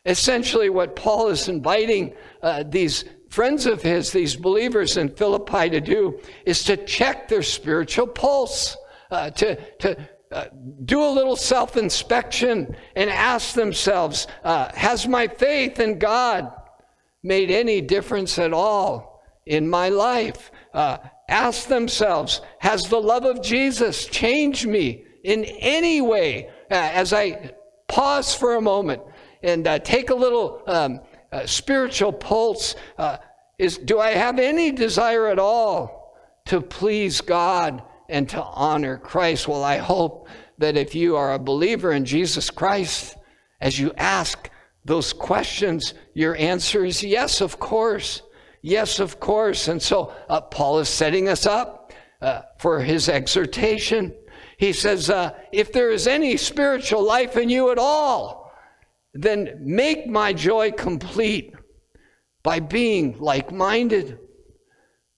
essentially 0.06 0.70
what 0.70 0.96
Paul 0.96 1.28
is 1.28 1.50
inviting 1.50 2.14
uh, 2.42 2.64
these 2.64 3.04
friends 3.32 3.66
of 3.66 3.82
his, 3.82 4.12
these 4.12 4.36
believers 4.36 4.98
in 4.98 5.10
Philippi, 5.10 5.70
to 5.70 5.82
do 5.82 6.20
is 6.46 6.64
to 6.66 6.78
check 6.78 7.28
their 7.28 7.42
spiritual 7.42 8.06
pulse, 8.06 8.78
uh, 9.10 9.30
to, 9.32 9.56
to 9.80 10.10
uh, 10.32 10.46
do 10.86 11.02
a 11.02 11.10
little 11.10 11.36
self 11.36 11.78
inspection 11.78 12.76
and 12.96 13.10
ask 13.10 13.56
themselves 13.56 14.28
uh, 14.44 14.70
Has 14.76 15.08
my 15.08 15.28
faith 15.28 15.80
in 15.80 15.98
God 15.98 16.52
made 17.24 17.50
any 17.50 17.82
difference 17.82 18.38
at 18.38 18.54
all 18.54 19.24
in 19.46 19.68
my 19.68 19.90
life? 19.90 20.52
Uh, 20.74 20.98
ask 21.30 21.68
themselves 21.68 22.42
Has 22.60 22.84
the 22.84 23.02
love 23.02 23.24
of 23.24 23.42
Jesus 23.42 24.06
changed 24.06 24.68
me 24.68 25.06
in 25.24 25.46
any 25.46 26.02
way? 26.02 26.50
Uh, 26.70 26.76
as 26.94 27.14
I 27.14 27.52
pause 27.88 28.34
for 28.34 28.56
a 28.56 28.62
moment 28.62 29.02
and 29.44 29.68
uh, 29.68 29.80
take 29.80 30.10
a 30.10 30.16
little 30.16 30.64
um, 30.68 31.02
uh, 31.32 31.46
spiritual 31.46 32.12
pulse 32.12 32.76
uh, 32.98 33.18
is 33.58 33.78
do 33.78 34.00
I 34.00 34.12
have 34.12 34.40
any 34.40 34.72
desire 34.72 35.28
at 35.28 35.40
all 35.40 36.16
to 36.46 36.62
please 36.62 37.22
God 37.22 37.84
and 38.10 38.28
to 38.30 38.42
honor 38.44 38.98
Christ? 38.98 39.48
Well, 39.48 39.64
I 39.64 39.78
hope 39.78 40.28
that 40.58 40.78
if 40.78 40.96
you 40.96 41.16
are 41.16 41.34
a 41.34 41.40
believer 41.40 41.92
in 41.92 42.06
Jesus 42.06 42.50
Christ, 42.50 43.16
as 43.60 43.80
you 43.80 43.94
ask 43.98 44.50
those 44.84 45.14
questions, 45.14 45.94
your 46.14 46.36
answer 46.38 46.84
is 46.84 47.04
yes, 47.04 47.42
of 47.42 47.60
course. 47.60 48.24
Yes, 48.62 49.00
of 49.00 49.20
course. 49.20 49.68
And 49.68 49.82
so 49.82 50.14
uh, 50.30 50.42
Paul 50.42 50.80
is 50.80 50.90
setting 50.90 51.30
us 51.30 51.46
up 51.46 51.94
uh, 52.22 52.42
for 52.58 52.80
his 52.82 53.10
exhortation. 53.10 54.14
He 54.58 54.74
says, 54.74 55.10
uh, 55.10 55.32
if 55.52 55.72
there 55.72 55.90
is 55.90 56.08
any 56.08 56.38
spiritual 56.38 57.04
life 57.04 57.38
in 57.38 57.50
you 57.50 57.72
at 57.72 57.80
all, 57.80 58.41
then 59.14 59.58
make 59.60 60.08
my 60.08 60.34
joy 60.34 60.72
complete 60.72 61.54
by 62.44 62.60
being 62.60 63.20
like 63.20 63.52
minded, 63.52 64.18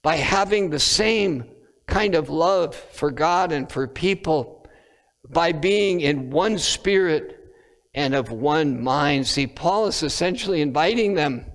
by 0.01 0.15
having 0.15 0.69
the 0.69 0.79
same 0.79 1.45
kind 1.87 2.15
of 2.15 2.29
love 2.29 2.75
for 2.75 3.11
God 3.11 3.51
and 3.51 3.71
for 3.71 3.87
people, 3.87 4.65
by 5.29 5.51
being 5.51 6.01
in 6.01 6.31
one 6.31 6.57
spirit 6.57 7.39
and 7.93 8.15
of 8.15 8.31
one 8.31 8.83
mind. 8.83 9.27
See, 9.27 9.47
Paul 9.47 9.87
is 9.87 10.03
essentially 10.03 10.61
inviting 10.61 11.13
them 11.13 11.45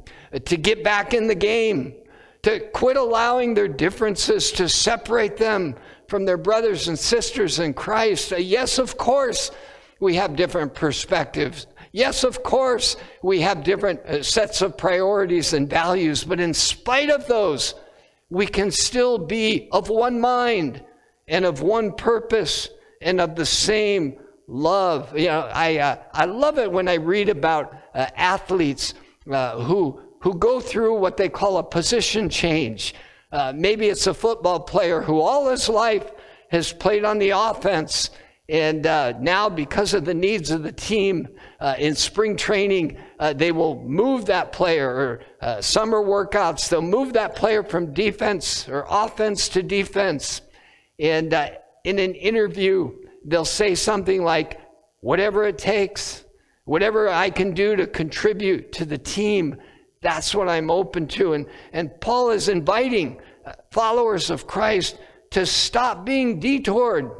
to 0.44 0.56
get 0.56 0.84
back 0.84 1.14
in 1.14 1.26
the 1.26 1.34
game, 1.34 1.94
to 2.42 2.60
quit 2.70 2.96
allowing 2.96 3.54
their 3.54 3.68
differences 3.68 4.52
to 4.52 4.68
separate 4.68 5.36
them 5.36 5.74
from 6.08 6.24
their 6.24 6.38
brothers 6.38 6.88
and 6.88 6.98
sisters 6.98 7.58
in 7.58 7.74
Christ. 7.74 8.32
Uh, 8.32 8.36
yes, 8.36 8.78
of 8.78 8.96
course, 8.96 9.50
we 10.00 10.14
have 10.14 10.36
different 10.36 10.74
perspectives. 10.74 11.66
Yes, 11.92 12.24
of 12.24 12.42
course, 12.42 12.96
we 13.22 13.40
have 13.40 13.64
different 13.64 14.00
uh, 14.00 14.22
sets 14.22 14.62
of 14.62 14.76
priorities 14.76 15.52
and 15.52 15.68
values, 15.68 16.24
but 16.24 16.40
in 16.40 16.52
spite 16.52 17.10
of 17.10 17.26
those, 17.26 17.74
we 18.30 18.46
can 18.46 18.70
still 18.70 19.18
be 19.18 19.68
of 19.72 19.88
one 19.88 20.20
mind 20.20 20.84
and 21.26 21.44
of 21.44 21.62
one 21.62 21.92
purpose 21.92 22.68
and 23.00 23.20
of 23.20 23.36
the 23.36 23.46
same 23.46 24.18
love. 24.46 25.16
You 25.16 25.28
know, 25.28 25.50
I, 25.52 25.78
uh, 25.78 25.96
I 26.12 26.24
love 26.26 26.58
it 26.58 26.70
when 26.70 26.88
I 26.88 26.94
read 26.94 27.28
about 27.28 27.74
uh, 27.94 28.06
athletes 28.16 28.94
uh, 29.30 29.60
who, 29.60 30.00
who 30.20 30.34
go 30.34 30.60
through 30.60 30.98
what 30.98 31.16
they 31.16 31.28
call 31.28 31.58
a 31.58 31.62
position 31.62 32.28
change. 32.28 32.94
Uh, 33.30 33.52
maybe 33.54 33.88
it's 33.88 34.06
a 34.06 34.14
football 34.14 34.60
player 34.60 35.00
who 35.02 35.20
all 35.20 35.48
his 35.50 35.68
life 35.68 36.10
has 36.50 36.72
played 36.72 37.04
on 37.04 37.18
the 37.18 37.30
offense 37.30 38.10
and 38.48 38.86
uh, 38.86 39.12
now, 39.20 39.48
because 39.48 39.94
of 39.94 40.04
the 40.04 40.14
needs 40.14 40.50
of 40.50 40.62
the 40.62 40.72
team 40.72 41.28
uh, 41.60 41.74
in 41.78 41.94
spring 41.94 42.36
training, 42.36 42.98
uh, 43.18 43.32
they 43.32 43.52
will 43.52 43.82
move 43.84 44.26
that 44.26 44.52
player, 44.52 44.90
or 44.90 45.20
uh, 45.40 45.60
summer 45.60 45.98
workouts, 45.98 46.68
they'll 46.68 46.80
move 46.80 47.12
that 47.12 47.36
player 47.36 47.62
from 47.62 47.92
defense 47.92 48.68
or 48.68 48.86
offense 48.88 49.48
to 49.50 49.62
defense. 49.62 50.40
And 50.98 51.34
uh, 51.34 51.50
in 51.84 51.98
an 51.98 52.14
interview, 52.14 52.92
they'll 53.24 53.44
say 53.44 53.74
something 53.74 54.22
like, 54.22 54.60
whatever 55.00 55.44
it 55.44 55.58
takes, 55.58 56.24
Whatever 56.68 57.08
I 57.08 57.30
can 57.30 57.54
do 57.54 57.76
to 57.76 57.86
contribute 57.86 58.72
to 58.72 58.84
the 58.84 58.98
team, 58.98 59.56
that's 60.02 60.34
what 60.34 60.50
I'm 60.50 60.70
open 60.70 61.08
to. 61.08 61.32
And, 61.32 61.46
and 61.72 61.98
Paul 61.98 62.28
is 62.28 62.50
inviting 62.50 63.22
uh, 63.46 63.52
followers 63.70 64.28
of 64.28 64.46
Christ 64.46 64.98
to 65.30 65.46
stop 65.46 66.04
being 66.04 66.40
detoured 66.40 67.10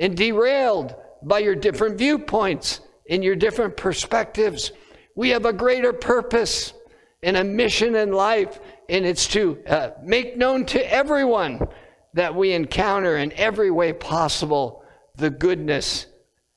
and 0.00 0.16
derailed 0.16 0.96
by 1.22 1.38
your 1.38 1.54
different 1.54 1.98
viewpoints 1.98 2.80
and 3.08 3.22
your 3.22 3.36
different 3.36 3.76
perspectives. 3.76 4.72
We 5.14 5.28
have 5.28 5.44
a 5.44 5.52
greater 5.52 5.92
purpose 5.92 6.72
and 7.22 7.36
a 7.36 7.44
mission 7.44 7.94
in 7.94 8.12
life, 8.12 8.58
and 8.88 9.04
it's 9.04 9.28
to 9.28 9.62
uh, 9.68 9.90
make 10.02 10.36
known 10.38 10.64
to 10.66 10.92
everyone 10.92 11.68
that 12.14 12.34
we 12.34 12.52
encounter 12.52 13.18
in 13.18 13.30
every 13.32 13.70
way 13.70 13.92
possible 13.92 14.82
the 15.16 15.30
goodness 15.30 16.06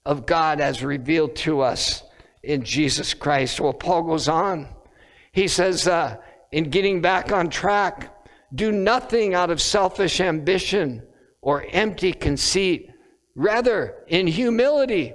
of 0.06 0.26
God 0.26 0.62
as 0.62 0.82
revealed 0.82 1.36
to 1.38 1.62
us 1.62 2.02
in 2.44 2.64
Jesus 2.64 3.14
Christ. 3.14 3.60
Well, 3.60 3.74
Paul 3.74 4.04
goes 4.04 4.30
on. 4.30 4.68
He 5.34 5.48
says, 5.48 5.88
uh, 5.88 6.18
in 6.52 6.70
getting 6.70 7.02
back 7.02 7.32
on 7.32 7.50
track, 7.50 8.10
do 8.56 8.72
nothing 8.72 9.34
out 9.34 9.50
of 9.50 9.62
selfish 9.62 10.22
ambition 10.22 11.04
or 11.42 11.66
empty 11.72 12.14
conceit. 12.14 12.93
Rather, 13.36 13.96
in 14.08 14.28
humility, 14.28 15.14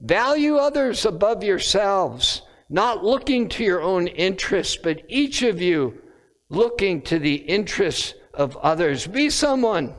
value 0.00 0.56
others 0.56 1.04
above 1.04 1.44
yourselves, 1.44 2.42
not 2.68 3.04
looking 3.04 3.48
to 3.48 3.64
your 3.64 3.82
own 3.82 4.06
interests, 4.06 4.76
but 4.82 5.02
each 5.08 5.42
of 5.42 5.60
you 5.60 6.00
looking 6.48 7.02
to 7.02 7.18
the 7.18 7.34
interests 7.34 8.14
of 8.34 8.56
others. 8.58 9.06
Be 9.06 9.28
someone 9.28 9.94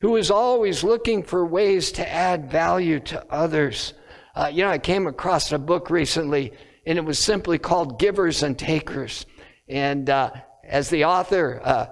who 0.00 0.16
is 0.16 0.30
always 0.30 0.84
looking 0.84 1.22
for 1.22 1.46
ways 1.46 1.90
to 1.92 2.08
add 2.08 2.50
value 2.50 3.00
to 3.00 3.24
others. 3.32 3.94
Uh, 4.34 4.50
you 4.52 4.62
know, 4.62 4.70
I 4.70 4.78
came 4.78 5.06
across 5.06 5.50
a 5.50 5.58
book 5.58 5.90
recently, 5.90 6.52
and 6.86 6.98
it 6.98 7.04
was 7.04 7.18
simply 7.18 7.58
called 7.58 7.98
Givers 7.98 8.42
and 8.42 8.58
Takers. 8.58 9.26
And 9.68 10.10
uh, 10.10 10.30
as 10.62 10.90
the 10.90 11.06
author 11.06 11.60
uh, 11.64 11.86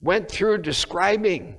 went 0.00 0.28
through 0.28 0.58
describing 0.58 1.56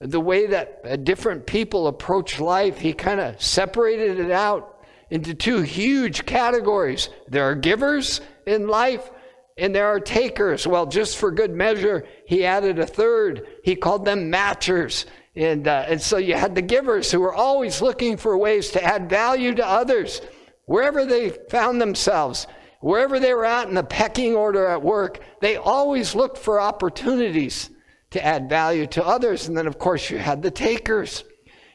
the 0.00 0.20
way 0.20 0.46
that 0.46 0.80
uh, 0.84 0.96
different 0.96 1.46
people 1.46 1.86
approach 1.86 2.38
life, 2.38 2.78
he 2.78 2.92
kind 2.92 3.20
of 3.20 3.40
separated 3.40 4.20
it 4.20 4.30
out 4.30 4.84
into 5.10 5.34
two 5.34 5.62
huge 5.62 6.26
categories. 6.26 7.08
There 7.28 7.44
are 7.44 7.54
givers 7.54 8.20
in 8.46 8.68
life, 8.68 9.10
and 9.56 9.74
there 9.74 9.86
are 9.86 10.00
takers. 10.00 10.66
Well, 10.66 10.86
just 10.86 11.16
for 11.16 11.30
good 11.30 11.52
measure, 11.52 12.06
he 12.26 12.44
added 12.44 12.78
a 12.78 12.86
third. 12.86 13.46
He 13.64 13.74
called 13.74 14.04
them 14.04 14.30
matchers. 14.30 15.06
And, 15.34 15.66
uh, 15.66 15.86
and 15.88 16.00
so 16.00 16.18
you 16.18 16.34
had 16.34 16.54
the 16.54 16.62
givers 16.62 17.10
who 17.10 17.20
were 17.20 17.34
always 17.34 17.80
looking 17.80 18.16
for 18.16 18.36
ways 18.36 18.70
to 18.70 18.84
add 18.84 19.08
value 19.08 19.54
to 19.54 19.66
others 19.66 20.20
wherever 20.66 21.04
they 21.04 21.30
found 21.30 21.80
themselves, 21.80 22.46
wherever 22.80 23.18
they 23.20 23.32
were 23.32 23.44
at 23.44 23.68
in 23.68 23.74
the 23.74 23.82
pecking 23.82 24.34
order 24.34 24.66
at 24.66 24.82
work. 24.82 25.20
They 25.40 25.56
always 25.56 26.14
looked 26.14 26.38
for 26.38 26.60
opportunities 26.60 27.70
to 28.10 28.24
add 28.24 28.48
value 28.48 28.86
to 28.88 29.04
others. 29.04 29.48
And 29.48 29.56
then, 29.56 29.66
of 29.66 29.78
course, 29.78 30.10
you 30.10 30.18
had 30.18 30.42
the 30.42 30.50
takers. 30.50 31.24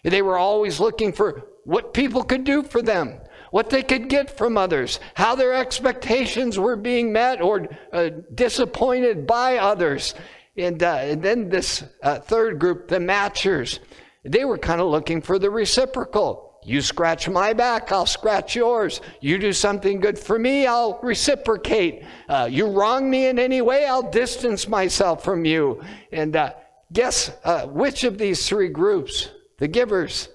They 0.04 0.22
were 0.22 0.38
always 0.38 0.80
looking 0.80 1.14
for 1.14 1.48
what 1.64 1.94
people 1.94 2.24
could 2.24 2.44
do 2.44 2.64
for 2.64 2.82
them, 2.82 3.20
what 3.52 3.70
they 3.70 3.84
could 3.84 4.10
get 4.10 4.36
from 4.38 4.58
others, 4.58 5.00
how 5.14 5.36
their 5.36 5.54
expectations 5.54 6.58
were 6.58 6.76
being 6.76 7.12
met 7.12 7.42
or 7.42 7.68
uh, 7.94 8.10
disappointed 8.34 9.28
by 9.28 9.58
others. 9.58 10.16
And, 10.58 10.82
uh, 10.82 10.96
and 11.02 11.22
then 11.22 11.50
this 11.50 11.84
uh, 12.02 12.20
third 12.20 12.60
group, 12.60 12.88
the 12.88 12.98
matchers, 12.98 13.80
they 14.24 14.46
were 14.46 14.58
kind 14.58 14.82
of 14.82 14.88
looking 14.88 15.22
for 15.22 15.40
the 15.40 15.50
reciprocal. 15.50 16.51
You 16.64 16.82
scratch 16.82 17.28
my 17.28 17.54
back, 17.54 17.92
I'll 17.92 18.06
scratch 18.06 18.56
yours. 18.56 19.02
You 19.20 19.40
do 19.40 19.52
something 19.52 20.00
good 20.00 20.20
for 20.20 20.38
me, 20.38 20.68
I'll 20.68 21.00
reciprocate. 21.02 22.04
Uh, 22.30 22.48
you 22.52 22.68
wrong 22.68 23.10
me 23.10 23.28
in 23.28 23.40
any 23.40 23.62
way, 23.62 23.86
I'll 23.86 24.10
distance 24.12 24.68
myself 24.68 25.24
from 25.24 25.44
you. 25.44 25.82
And 26.12 26.36
uh, 26.36 26.54
guess 26.94 27.32
uh, 27.44 27.66
which 27.66 28.04
of 28.04 28.18
these 28.18 28.48
three 28.48 28.70
groups, 28.70 29.30
the 29.58 29.68
givers, 29.68 30.30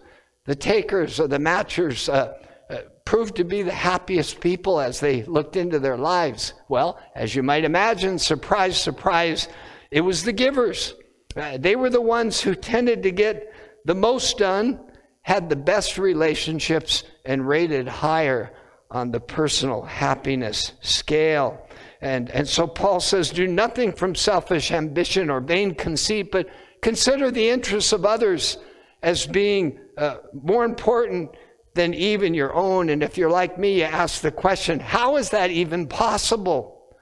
the 0.47 0.57
takers, 0.57 1.21
or 1.21 1.29
the 1.29 1.39
matchers, 1.39 2.09
uh, 2.09 2.35
proved 3.07 3.37
to 3.37 3.45
be 3.45 3.63
the 3.63 3.73
happiest 3.73 4.41
people 4.41 4.81
as 4.81 5.01
they 5.01 5.23
looked 5.23 5.57
into 5.57 5.79
their 5.79 5.97
lives? 5.97 6.53
Well, 6.69 6.99
as 7.15 7.35
you 7.35 7.43
might 7.43 7.65
imagine, 7.65 8.19
surprise, 8.19 8.77
surprise, 8.77 9.49
it 9.91 10.03
was 10.03 10.25
the 10.25 10.33
givers. 10.33 10.95
Uh, 11.35 11.57
they 11.57 11.77
were 11.77 11.89
the 11.89 12.01
ones 12.01 12.41
who 12.41 12.55
tended 12.55 13.03
to 13.05 13.13
get 13.13 13.53
the 13.85 13.95
most 13.95 14.37
done, 14.39 14.81
had 15.27 15.49
the 15.49 15.57
best 15.57 15.99
relationships, 15.99 17.03
and 17.25 17.49
rated 17.49 17.89
higher 17.89 18.53
on 18.93 19.11
the 19.11 19.19
personal 19.19 19.83
happiness 19.83 20.71
scale. 20.83 21.67
And, 22.01 22.31
and 22.31 22.47
so 22.47 22.69
Paul 22.69 23.01
says, 23.01 23.31
Do 23.31 23.49
nothing 23.49 23.91
from 23.91 24.15
selfish 24.15 24.71
ambition 24.71 25.29
or 25.29 25.41
vain 25.41 25.75
conceit, 25.75 26.31
but 26.31 26.49
consider 26.81 27.33
the 27.33 27.49
interests 27.49 27.93
of 27.93 28.05
others 28.05 28.59
as 29.03 29.27
being 29.27 29.81
uh, 29.99 30.19
more 30.33 30.65
important 30.65 31.31
than 31.75 31.93
even 31.93 32.33
your 32.33 32.55
own. 32.55 32.89
And 32.89 33.03
if 33.03 33.19
you're 33.19 33.29
like 33.29 33.59
me, 33.59 33.79
you 33.79 33.83
ask 33.83 34.21
the 34.21 34.31
question, 34.31 34.79
How 34.79 35.17
is 35.17 35.31
that 35.31 35.51
even 35.51 35.89
possible? 35.89 36.95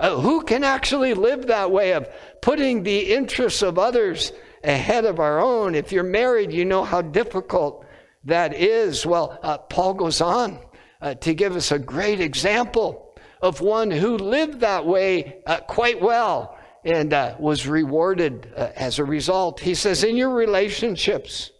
Uh, 0.00 0.16
who 0.16 0.42
can 0.42 0.64
actually 0.64 1.14
live 1.14 1.46
that 1.46 1.70
way 1.70 1.92
of 1.92 2.08
putting 2.42 2.82
the 2.82 3.14
interests 3.14 3.62
of 3.62 3.78
others 3.78 4.32
ahead 4.64 5.04
of 5.04 5.20
our 5.20 5.40
own? 5.40 5.74
If 5.74 5.92
you're 5.92 6.02
married, 6.02 6.52
you 6.52 6.64
know 6.64 6.84
how 6.84 7.02
difficult 7.02 7.84
that 8.24 8.54
is. 8.54 9.06
Well, 9.06 9.38
uh, 9.42 9.58
Paul 9.58 9.94
goes 9.94 10.20
on 10.20 10.58
uh, 11.00 11.14
to 11.14 11.34
give 11.34 11.56
us 11.56 11.72
a 11.72 11.78
great 11.78 12.20
example 12.20 13.16
of 13.40 13.60
one 13.60 13.90
who 13.90 14.16
lived 14.16 14.60
that 14.60 14.84
way 14.84 15.42
uh, 15.46 15.60
quite 15.60 16.00
well 16.00 16.58
and 16.84 17.12
uh, 17.12 17.36
was 17.38 17.66
rewarded 17.66 18.52
uh, 18.56 18.70
as 18.76 18.98
a 18.98 19.04
result. 19.04 19.60
He 19.60 19.74
says, 19.74 20.04
In 20.04 20.16
your 20.16 20.30
relationships 20.30 21.50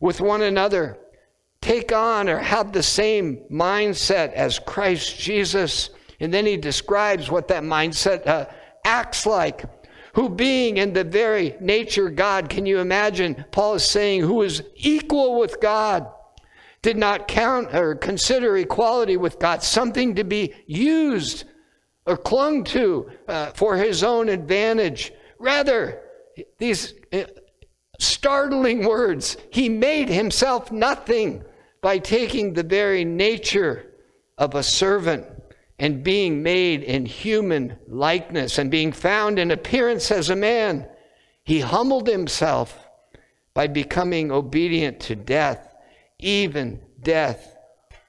with 0.00 0.20
one 0.20 0.42
another, 0.42 0.98
take 1.60 1.92
on 1.92 2.28
or 2.28 2.38
have 2.38 2.72
the 2.72 2.82
same 2.82 3.42
mindset 3.50 4.32
as 4.32 4.58
Christ 4.58 5.18
Jesus 5.18 5.90
and 6.20 6.32
then 6.32 6.46
he 6.46 6.56
describes 6.56 7.30
what 7.30 7.48
that 7.48 7.62
mindset 7.62 8.26
uh, 8.26 8.46
acts 8.84 9.26
like. 9.26 9.75
Who, 10.16 10.30
being 10.30 10.78
in 10.78 10.94
the 10.94 11.04
very 11.04 11.56
nature 11.60 12.08
God, 12.08 12.48
can 12.48 12.64
you 12.64 12.78
imagine? 12.78 13.44
Paul 13.50 13.74
is 13.74 13.84
saying, 13.84 14.22
who 14.22 14.40
is 14.40 14.62
equal 14.74 15.38
with 15.38 15.60
God, 15.60 16.10
did 16.80 16.96
not 16.96 17.28
count 17.28 17.74
or 17.74 17.94
consider 17.94 18.56
equality 18.56 19.18
with 19.18 19.38
God 19.38 19.62
something 19.62 20.14
to 20.14 20.24
be 20.24 20.54
used 20.66 21.44
or 22.06 22.16
clung 22.16 22.64
to 22.64 23.10
uh, 23.28 23.50
for 23.50 23.76
his 23.76 24.02
own 24.02 24.30
advantage. 24.30 25.12
Rather, 25.38 26.00
these 26.56 26.94
uh, 27.12 27.24
startling 27.98 28.86
words, 28.86 29.36
he 29.50 29.68
made 29.68 30.08
himself 30.08 30.72
nothing 30.72 31.44
by 31.82 31.98
taking 31.98 32.54
the 32.54 32.62
very 32.62 33.04
nature 33.04 33.92
of 34.38 34.54
a 34.54 34.62
servant 34.62 35.26
and 35.78 36.02
being 36.02 36.42
made 36.42 36.82
in 36.82 37.04
human 37.04 37.76
likeness 37.86 38.58
and 38.58 38.70
being 38.70 38.92
found 38.92 39.38
in 39.38 39.50
appearance 39.50 40.10
as 40.10 40.30
a 40.30 40.36
man, 40.36 40.86
he 41.44 41.60
humbled 41.60 42.08
himself 42.08 42.88
by 43.52 43.66
becoming 43.66 44.30
obedient 44.30 45.00
to 45.00 45.14
death, 45.14 45.74
even 46.18 46.80
death 47.02 47.56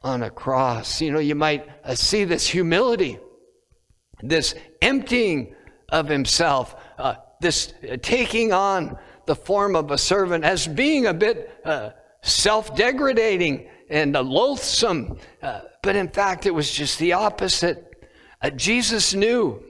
on 0.01 0.23
a 0.23 0.29
cross. 0.29 1.01
You 1.01 1.11
know, 1.11 1.19
you 1.19 1.35
might 1.35 1.67
uh, 1.83 1.95
see 1.95 2.23
this 2.23 2.47
humility, 2.47 3.19
this 4.21 4.55
emptying 4.81 5.55
of 5.89 6.07
himself, 6.07 6.75
uh, 6.97 7.15
this 7.41 7.73
uh, 7.89 7.97
taking 8.01 8.53
on 8.53 8.97
the 9.25 9.35
form 9.35 9.75
of 9.75 9.91
a 9.91 9.97
servant 9.97 10.43
as 10.43 10.67
being 10.67 11.05
a 11.05 11.13
bit 11.13 11.59
uh, 11.65 11.91
self 12.21 12.75
degrading 12.75 13.69
and 13.89 14.13
loathsome. 14.13 15.17
Uh, 15.41 15.61
but 15.83 15.95
in 15.95 16.09
fact, 16.09 16.45
it 16.45 16.53
was 16.53 16.71
just 16.71 16.99
the 16.99 17.13
opposite. 17.13 18.05
Uh, 18.41 18.49
Jesus 18.51 19.13
knew 19.13 19.63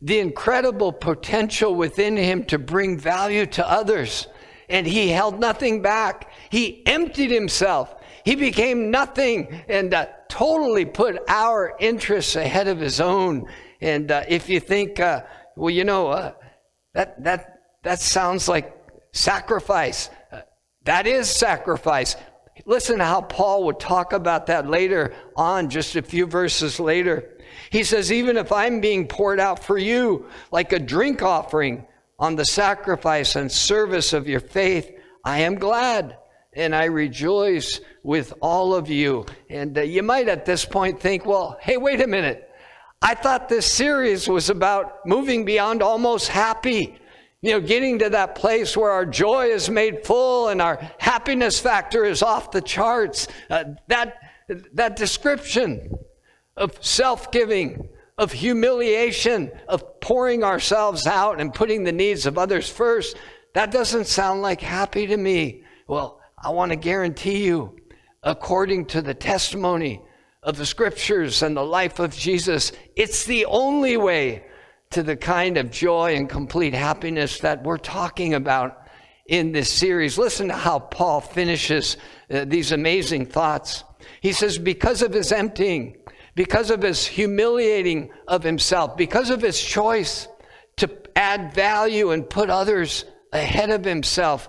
the 0.00 0.18
incredible 0.18 0.92
potential 0.92 1.74
within 1.74 2.16
him 2.16 2.44
to 2.44 2.58
bring 2.58 2.98
value 2.98 3.46
to 3.46 3.68
others, 3.68 4.26
and 4.68 4.86
he 4.86 5.08
held 5.08 5.40
nothing 5.40 5.80
back. 5.80 6.30
He 6.50 6.84
emptied 6.86 7.30
himself. 7.30 7.94
He 8.24 8.34
became 8.34 8.90
nothing 8.90 9.62
and 9.68 9.94
uh, 9.94 10.06
totally 10.28 10.84
put 10.84 11.18
our 11.28 11.76
interests 11.78 12.36
ahead 12.36 12.66
of 12.66 12.80
his 12.80 13.00
own. 13.00 13.46
And 13.80 14.10
uh, 14.10 14.24
if 14.28 14.48
you 14.48 14.58
think, 14.58 14.98
uh, 14.98 15.22
well, 15.54 15.70
you 15.70 15.84
know, 15.84 16.08
uh, 16.08 16.32
that, 16.94 17.22
that, 17.22 17.60
that 17.84 18.00
sounds 18.00 18.48
like 18.48 18.74
sacrifice. 19.12 20.10
that 20.84 21.06
is 21.06 21.30
sacrifice. 21.30 22.16
Listen 22.64 22.98
to 22.98 23.04
how 23.04 23.20
Paul 23.20 23.64
would 23.64 23.78
talk 23.78 24.12
about 24.12 24.46
that 24.46 24.68
later 24.68 25.14
on, 25.36 25.68
just 25.68 25.94
a 25.94 26.02
few 26.02 26.26
verses 26.26 26.80
later. 26.80 27.30
He 27.70 27.84
says, 27.84 28.10
Even 28.10 28.36
if 28.36 28.50
I'm 28.50 28.80
being 28.80 29.06
poured 29.06 29.40
out 29.40 29.62
for 29.62 29.78
you 29.78 30.26
like 30.50 30.72
a 30.72 30.78
drink 30.78 31.22
offering 31.22 31.86
on 32.18 32.34
the 32.34 32.44
sacrifice 32.44 33.36
and 33.36 33.52
service 33.52 34.12
of 34.12 34.26
your 34.26 34.40
faith, 34.40 34.90
I 35.24 35.40
am 35.40 35.56
glad. 35.56 36.16
and 36.56 36.74
I 36.74 36.84
rejoice 36.86 37.80
with 38.02 38.32
all 38.40 38.74
of 38.74 38.88
you. 38.88 39.26
And 39.50 39.76
uh, 39.76 39.82
you 39.82 40.02
might 40.02 40.26
at 40.28 40.46
this 40.46 40.64
point 40.64 40.98
think, 40.98 41.26
well, 41.26 41.58
hey, 41.60 41.76
wait 41.76 42.00
a 42.00 42.06
minute. 42.06 42.50
I 43.02 43.14
thought 43.14 43.48
this 43.48 43.70
series 43.70 44.26
was 44.26 44.48
about 44.48 45.06
moving 45.06 45.44
beyond 45.44 45.82
almost 45.82 46.28
happy. 46.28 46.98
You 47.42 47.52
know, 47.52 47.60
getting 47.60 47.98
to 48.00 48.10
that 48.10 48.34
place 48.34 48.76
where 48.76 48.90
our 48.90 49.04
joy 49.04 49.46
is 49.48 49.68
made 49.68 50.04
full 50.04 50.48
and 50.48 50.62
our 50.62 50.76
happiness 50.98 51.60
factor 51.60 52.04
is 52.04 52.22
off 52.22 52.50
the 52.50 52.62
charts. 52.62 53.28
Uh, 53.50 53.64
that, 53.88 54.16
that 54.72 54.96
description 54.96 55.94
of 56.56 56.82
self 56.84 57.30
giving, 57.30 57.88
of 58.16 58.32
humiliation, 58.32 59.52
of 59.68 60.00
pouring 60.00 60.42
ourselves 60.42 61.06
out 61.06 61.40
and 61.40 61.52
putting 61.52 61.84
the 61.84 61.92
needs 61.92 62.24
of 62.24 62.38
others 62.38 62.68
first, 62.68 63.16
that 63.52 63.70
doesn't 63.70 64.06
sound 64.06 64.42
like 64.42 64.60
happy 64.60 65.06
to 65.06 65.16
me. 65.16 65.62
Well, 65.86 66.20
I 66.42 66.50
want 66.50 66.70
to 66.72 66.76
guarantee 66.76 67.44
you, 67.44 67.76
according 68.22 68.86
to 68.86 69.02
the 69.02 69.14
testimony 69.14 70.02
of 70.42 70.56
the 70.56 70.66
scriptures 70.66 71.42
and 71.42 71.56
the 71.56 71.64
life 71.64 71.98
of 71.98 72.14
Jesus, 72.14 72.72
it's 72.94 73.24
the 73.24 73.44
only 73.46 73.96
way 73.96 74.46
to 74.96 75.02
the 75.02 75.14
kind 75.14 75.58
of 75.58 75.70
joy 75.70 76.16
and 76.16 76.26
complete 76.26 76.72
happiness 76.72 77.40
that 77.40 77.62
we're 77.62 77.76
talking 77.76 78.32
about 78.32 78.88
in 79.26 79.52
this 79.52 79.70
series. 79.70 80.16
Listen 80.16 80.48
to 80.48 80.54
how 80.54 80.78
Paul 80.78 81.20
finishes 81.20 81.98
uh, 82.30 82.46
these 82.46 82.72
amazing 82.72 83.26
thoughts. 83.26 83.84
He 84.22 84.32
says, 84.32 84.56
Because 84.56 85.02
of 85.02 85.12
his 85.12 85.32
emptying, 85.32 85.98
because 86.34 86.70
of 86.70 86.80
his 86.80 87.06
humiliating 87.06 88.08
of 88.26 88.42
himself, 88.42 88.96
because 88.96 89.28
of 89.28 89.42
his 89.42 89.60
choice 89.60 90.28
to 90.78 90.90
add 91.14 91.52
value 91.52 92.12
and 92.12 92.30
put 92.30 92.48
others 92.48 93.04
ahead 93.34 93.68
of 93.68 93.84
himself, 93.84 94.48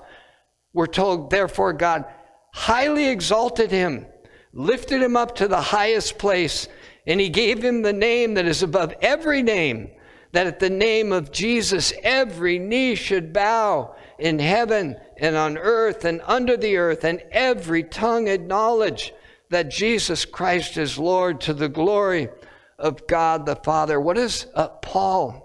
we're 0.71 0.88
told, 0.88 1.29
therefore, 1.29 1.73
God 1.73 2.05
highly 2.53 3.10
exalted 3.10 3.69
him, 3.69 4.05
lifted 4.53 5.01
him 5.01 5.17
up 5.17 5.36
to 5.36 5.49
the 5.49 5.60
highest 5.60 6.17
place, 6.17 6.69
and 7.05 7.19
he 7.19 7.27
gave 7.27 7.62
him 7.62 7.81
the 7.81 7.91
name 7.91 8.36
that 8.36 8.45
is 8.45 8.63
above 8.63 8.93
every 9.01 9.43
name 9.43 9.91
that 10.31 10.47
at 10.47 10.59
the 10.59 10.69
name 10.69 11.11
of 11.11 11.31
Jesus 11.31 11.93
every 12.03 12.59
knee 12.59 12.95
should 12.95 13.33
bow 13.33 13.95
in 14.19 14.39
heaven 14.39 14.95
and 15.17 15.35
on 15.35 15.57
earth 15.57 16.05
and 16.05 16.21
under 16.25 16.57
the 16.57 16.77
earth, 16.77 17.03
and 17.03 17.21
every 17.31 17.83
tongue 17.83 18.27
acknowledge 18.27 19.13
that 19.49 19.69
Jesus 19.69 20.25
Christ 20.25 20.77
is 20.77 20.97
Lord 20.97 21.41
to 21.41 21.53
the 21.53 21.69
glory 21.69 22.29
of 22.77 23.07
God 23.07 23.45
the 23.45 23.55
Father. 23.55 23.99
What 23.99 24.17
is 24.17 24.47
uh, 24.53 24.67
Paul 24.67 25.41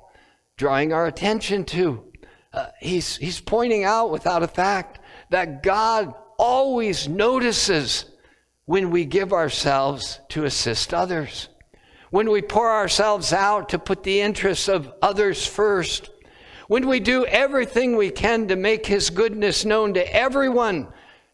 drawing 0.56 0.92
our 0.92 1.06
attention 1.06 1.64
to? 1.66 2.04
Uh, 2.52 2.66
he's, 2.80 3.16
he's 3.16 3.40
pointing 3.40 3.84
out 3.84 4.10
without 4.10 4.42
a 4.42 4.48
fact 4.48 4.98
that 5.30 5.62
God 5.62 6.14
always 6.38 7.08
notices 7.08 8.04
when 8.66 8.90
we 8.90 9.04
give 9.04 9.32
ourselves 9.32 10.20
to 10.30 10.44
assist 10.44 10.92
others 10.92 11.48
when 12.12 12.30
we 12.30 12.42
pour 12.42 12.70
ourselves 12.70 13.32
out 13.32 13.70
to 13.70 13.78
put 13.78 14.02
the 14.02 14.20
interests 14.20 14.68
of 14.68 14.92
others 15.00 15.46
first, 15.46 16.10
when 16.68 16.86
we 16.86 17.00
do 17.00 17.24
everything 17.24 17.96
we 17.96 18.10
can 18.10 18.48
to 18.48 18.54
make 18.54 18.84
His 18.84 19.08
goodness 19.08 19.64
known 19.64 19.94
to 19.94 20.14
everyone 20.14 20.88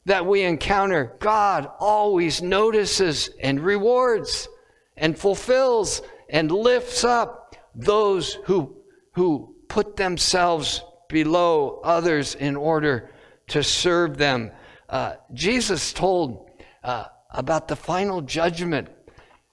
that 0.05 0.25
we 0.25 0.43
encounter, 0.43 1.17
God 1.19 1.69
always 1.81 2.43
notices 2.43 3.29
and 3.41 3.59
rewards 3.59 4.49
and 4.97 5.19
fulfills 5.19 6.01
and 6.29 6.49
lifts 6.49 7.03
up 7.03 7.57
those 7.75 8.35
who, 8.45 8.77
who 9.15 9.57
put 9.67 9.97
themselves 9.97 10.85
below 11.09 11.81
others 11.83 12.37
in 12.37 12.55
order 12.55 13.11
to 13.49 13.65
serve 13.65 14.17
them. 14.17 14.53
Uh, 14.89 15.15
Jesus 15.35 15.93
told 15.93 16.49
uh, 16.85 17.07
about 17.33 17.67
the 17.67 17.75
final 17.75 18.23
judgment 18.23 18.91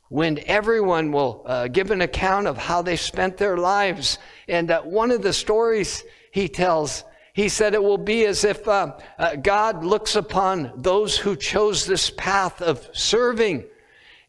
when 0.10 0.40
everyone 0.46 1.12
will 1.12 1.44
uh, 1.46 1.68
give 1.68 1.92
an 1.92 2.02
account 2.02 2.48
of 2.48 2.58
how 2.58 2.82
they 2.82 2.96
spent 2.96 3.38
their 3.38 3.58
lives. 3.58 4.20
And 4.48 4.70
uh, 4.70 4.82
one 4.84 5.12
of 5.12 5.22
the 5.22 5.34
stories 5.34 6.04
he 6.32 6.48
tells, 6.48 7.04
he 7.34 7.50
said 7.50 7.74
it 7.74 7.84
will 7.84 7.98
be 7.98 8.26
as 8.26 8.44
if 8.44 8.68
uh, 8.68 8.98
uh 9.18 9.36
God 9.36 9.84
looks 9.84 10.16
upon 10.16 10.72
those 10.76 11.18
who 11.18 11.36
chose 11.36 11.86
this 11.86 12.10
path 12.12 12.62
of 12.62 12.88
serving. 12.94 13.66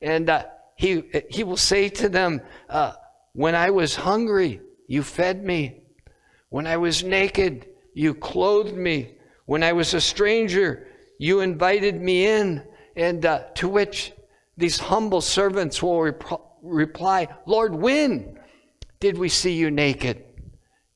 And 0.01 0.31
uh, 0.31 0.47
he, 0.77 1.05
he 1.31 1.45
will 1.45 1.57
say 1.57 1.89
to 1.91 2.09
them, 2.09 2.41
uh, 2.69 2.93
When 3.33 3.55
I 3.55 3.71
was 3.71 3.95
hungry, 3.95 4.61
you 4.87 5.03
fed 5.03 5.45
me. 5.45 5.83
When 6.49 6.67
I 6.67 6.79
was 6.79 7.05
naked, 7.05 7.67
you 7.93 8.15
clothed 8.15 8.77
me. 8.77 9.15
When 9.45 9.63
I 9.63 9.73
was 9.73 9.95
a 9.95 10.01
stranger, 10.01 10.89
you 11.19 11.41
invited 11.41 12.01
me 12.01 12.27
in. 12.27 12.63
And 12.95 13.23
to 13.57 13.69
which 13.69 14.13
these 14.57 14.79
humble 14.79 15.21
servants 15.21 15.83
will 15.83 16.01
rep- 16.03 16.41
reply, 16.63 17.29
Lord, 17.47 17.75
when 17.75 18.39
did 19.01 19.19
we 19.19 19.29
see 19.29 19.53
you 19.53 19.71
naked 19.71 20.25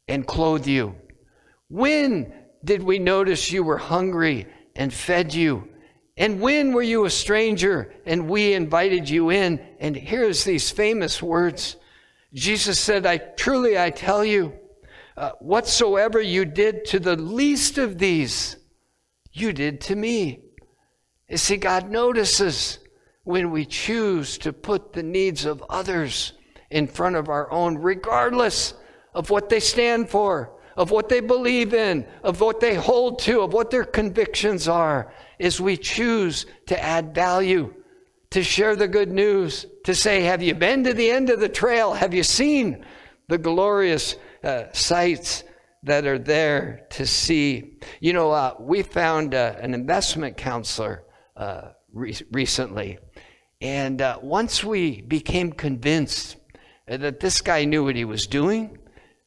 and 0.09 0.27
clothe 0.27 0.67
you? 0.67 0.97
When 1.69 2.33
did 2.65 2.83
we 2.83 2.99
notice 2.99 3.53
you 3.53 3.63
were 3.63 3.79
hungry 3.79 4.47
and 4.75 4.93
fed 4.93 5.35
you? 5.35 5.69
And 6.17 6.41
when 6.41 6.73
were 6.73 6.83
you 6.83 7.05
a 7.05 7.11
stranger 7.11 7.95
and 8.05 8.29
we 8.29 8.53
invited 8.53 9.09
you 9.09 9.31
in? 9.31 9.61
And 9.79 9.97
here's 9.97 10.45
these 10.45 10.71
famous 10.71 11.23
words. 11.23 11.77
Jesus 12.35 12.79
said, 12.79 13.07
I 13.07 13.19
truly 13.19 13.79
I 13.79 13.91
tell 13.91 14.25
you, 14.25 14.53
uh, 15.17 15.33
whatsoever 15.41 16.21
you 16.21 16.45
did 16.45 16.85
to 16.87 16.99
the 16.99 17.17
least 17.17 17.79
of 17.79 17.99
these, 17.99 18.57
you 19.33 19.53
did 19.53 19.81
to 19.83 19.97
me. 19.97 20.45
You 21.29 21.37
see, 21.37 21.57
God 21.57 21.91
notices 21.91 22.79
when 23.25 23.51
we 23.51 23.65
choose 23.65 24.39
to 24.39 24.53
put 24.53 24.93
the 24.93 25.03
needs 25.03 25.45
of 25.45 25.63
others 25.69 26.33
in 26.71 26.87
front 26.87 27.17
of 27.17 27.29
our 27.29 27.51
own, 27.51 27.77
regardless 27.79 28.75
of 29.15 29.31
what 29.31 29.49
they 29.49 29.61
stand 29.61 30.09
for, 30.09 30.53
of 30.77 30.91
what 30.91 31.09
they 31.09 31.21
believe 31.21 31.75
in, 31.75 32.07
of 32.23 32.41
what 32.41 32.61
they 32.61 32.75
hold 32.75 33.19
to, 33.19 33.43
of 33.43 33.53
what 33.53 33.71
their 33.71 33.85
convictions 33.85 34.69
are, 34.69 35.13
is 35.39 35.61
we 35.61 35.77
choose 35.77 36.47
to 36.67 36.83
add 36.83 37.15
value, 37.15 37.75
to 38.31 38.43
share 38.43 38.77
the 38.77 38.89
good 38.89 39.11
news, 39.11 39.67
to 39.85 39.95
say, 39.95 40.23
Have 40.23 40.43
you 40.43 40.55
been 40.55 40.85
to 40.85 40.95
the 40.95 41.11
end 41.11 41.29
of 41.29 41.41
the 41.41 41.49
trail? 41.49 41.93
Have 41.93 42.15
you 42.15 42.23
seen 42.23 42.85
the 43.29 43.39
glorious 43.39 44.17
uh, 44.43 44.65
sights? 44.73 45.45
That 45.85 46.05
are 46.05 46.19
there 46.19 46.87
to 46.91 47.07
see. 47.07 47.79
You 48.01 48.13
know, 48.13 48.33
uh, 48.33 48.55
we 48.61 48.83
found 48.83 49.35
uh, 49.35 49.55
an 49.63 49.73
investment 49.73 50.37
counselor 50.37 51.05
uh, 51.39 51.71
re- 51.91 52.19
recently 52.33 52.99
and 53.61 54.01
uh, 54.01 54.19
once 54.23 54.65
we 54.65 55.03
became 55.03 55.53
convinced 55.53 56.37
that 56.87 57.21
this 57.21 57.41
guy 57.41 57.65
knew 57.65 57.85
what 57.85 57.97
he 57.97 58.05
was 58.05 58.27
doing, 58.27 58.79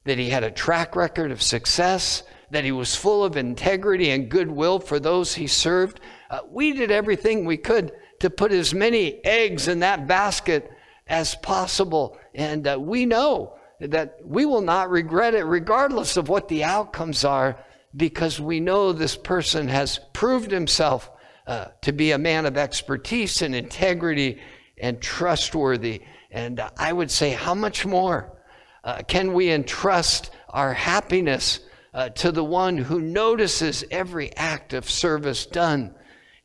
that 0.05 0.17
he 0.17 0.29
had 0.29 0.43
a 0.43 0.51
track 0.51 0.95
record 0.95 1.31
of 1.31 1.41
success, 1.41 2.23
that 2.51 2.63
he 2.63 2.71
was 2.71 2.95
full 2.95 3.23
of 3.23 3.37
integrity 3.37 4.09
and 4.09 4.29
goodwill 4.29 4.79
for 4.79 4.99
those 4.99 5.35
he 5.35 5.47
served, 5.47 5.99
uh, 6.29 6.39
we 6.49 6.73
did 6.73 6.91
everything 6.91 7.45
we 7.45 7.57
could 7.57 7.91
to 8.19 8.29
put 8.29 8.51
as 8.51 8.73
many 8.73 9.23
eggs 9.25 9.67
in 9.67 9.79
that 9.79 10.07
basket 10.07 10.71
as 11.07 11.35
possible. 11.35 12.17
And 12.33 12.67
uh, 12.67 12.77
we 12.79 13.05
know 13.05 13.55
that 13.79 14.17
we 14.23 14.45
will 14.45 14.61
not 14.61 14.89
regret 14.89 15.35
it, 15.35 15.43
regardless 15.43 16.17
of 16.17 16.29
what 16.29 16.47
the 16.47 16.63
outcomes 16.63 17.23
are, 17.23 17.57
because 17.95 18.39
we 18.39 18.59
know 18.59 18.91
this 18.91 19.15
person 19.15 19.67
has 19.67 19.99
proved 20.13 20.51
himself 20.51 21.11
uh, 21.47 21.65
to 21.81 21.91
be 21.91 22.11
a 22.11 22.17
man 22.17 22.45
of 22.45 22.57
expertise 22.57 23.41
and 23.41 23.55
integrity 23.55 24.39
and 24.77 25.01
trustworthy. 25.01 26.01
And 26.31 26.59
uh, 26.59 26.69
I 26.77 26.93
would 26.93 27.11
say, 27.11 27.31
how 27.31 27.53
much 27.53 27.85
more 27.85 28.37
uh, 28.83 29.01
can 29.07 29.33
we 29.33 29.51
entrust 29.51 30.31
our 30.49 30.73
happiness 30.73 31.59
uh, 31.93 32.09
to 32.09 32.31
the 32.31 32.43
one 32.43 32.77
who 32.77 32.99
notices 32.99 33.83
every 33.91 34.35
act 34.35 34.73
of 34.73 34.89
service 34.89 35.45
done? 35.45 35.95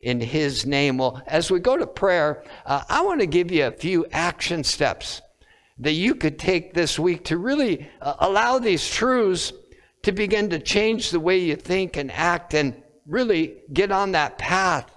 in 0.00 0.20
his 0.20 0.64
name. 0.64 0.98
Well, 0.98 1.20
as 1.26 1.50
we 1.50 1.60
go 1.60 1.76
to 1.76 1.86
prayer, 1.86 2.44
uh, 2.64 2.84
I 2.88 3.02
want 3.02 3.20
to 3.20 3.26
give 3.26 3.50
you 3.50 3.66
a 3.66 3.72
few 3.72 4.06
action 4.12 4.62
steps 4.62 5.22
that 5.78 5.92
you 5.92 6.14
could 6.14 6.38
take 6.38 6.74
this 6.74 6.98
week 6.98 7.24
to 7.26 7.36
really 7.36 7.88
uh, 8.00 8.14
allow 8.20 8.58
these 8.58 8.88
truths 8.88 9.52
to 10.02 10.12
begin 10.12 10.50
to 10.50 10.58
change 10.58 11.10
the 11.10 11.20
way 11.20 11.38
you 11.38 11.56
think 11.56 11.96
and 11.96 12.10
act 12.12 12.54
and 12.54 12.80
really 13.08 13.56
get 13.72 13.90
on 13.90 14.12
that 14.12 14.38
path 14.38 14.96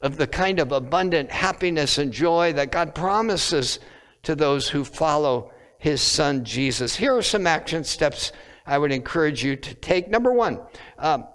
of 0.00 0.16
the 0.16 0.26
kind 0.26 0.58
of 0.58 0.72
abundant 0.72 1.30
happiness 1.30 1.98
and 1.98 2.12
joy 2.12 2.52
that 2.54 2.72
God 2.72 2.94
promises 2.94 3.78
to 4.22 4.34
those 4.34 4.68
who 4.68 4.84
follow 4.84 5.52
his 5.78 6.00
son 6.00 6.44
Jesus. 6.44 6.96
Here 6.96 7.14
are 7.14 7.22
some 7.22 7.46
action 7.46 7.84
steps 7.84 8.32
I 8.66 8.78
would 8.78 8.90
encourage 8.90 9.44
you 9.44 9.54
to 9.54 9.74
take. 9.74 10.08
Number 10.08 10.32
one, 10.32 10.60
um, 10.98 11.26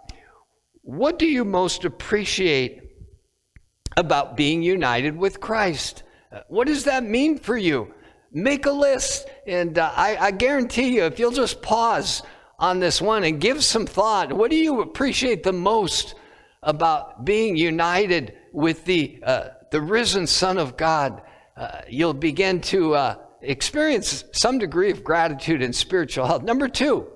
what 0.81 1.19
do 1.19 1.27
you 1.27 1.45
most 1.45 1.85
appreciate 1.85 2.81
about 3.95 4.35
being 4.35 4.63
united 4.63 5.15
with 5.15 5.39
Christ? 5.39 6.03
Uh, 6.31 6.41
what 6.47 6.67
does 6.67 6.85
that 6.85 7.03
mean 7.03 7.37
for 7.37 7.55
you? 7.55 7.93
Make 8.31 8.65
a 8.65 8.71
list, 8.71 9.27
and 9.45 9.77
uh, 9.77 9.91
I, 9.95 10.17
I 10.17 10.31
guarantee 10.31 10.95
you, 10.95 11.03
if 11.03 11.19
you'll 11.19 11.31
just 11.31 11.61
pause 11.61 12.23
on 12.61 12.79
this 12.79 13.01
one 13.01 13.25
and 13.25 13.41
give 13.41 13.61
some 13.63 13.85
thought, 13.85 14.31
what 14.31 14.49
do 14.49 14.55
you 14.55 14.79
appreciate 14.79 15.43
the 15.43 15.51
most 15.51 16.15
about 16.63 17.25
being 17.25 17.55
united 17.55 18.37
with 18.53 18.85
the, 18.85 19.19
uh, 19.23 19.49
the 19.71 19.81
risen 19.81 20.27
Son 20.27 20.57
of 20.57 20.77
God, 20.77 21.21
uh, 21.57 21.81
you'll 21.89 22.13
begin 22.13 22.61
to 22.61 22.93
uh, 22.93 23.15
experience 23.41 24.23
some 24.31 24.59
degree 24.59 24.91
of 24.91 25.03
gratitude 25.03 25.61
and 25.61 25.75
spiritual 25.75 26.27
health. 26.27 26.43
Number 26.43 26.67
two, 26.67 27.07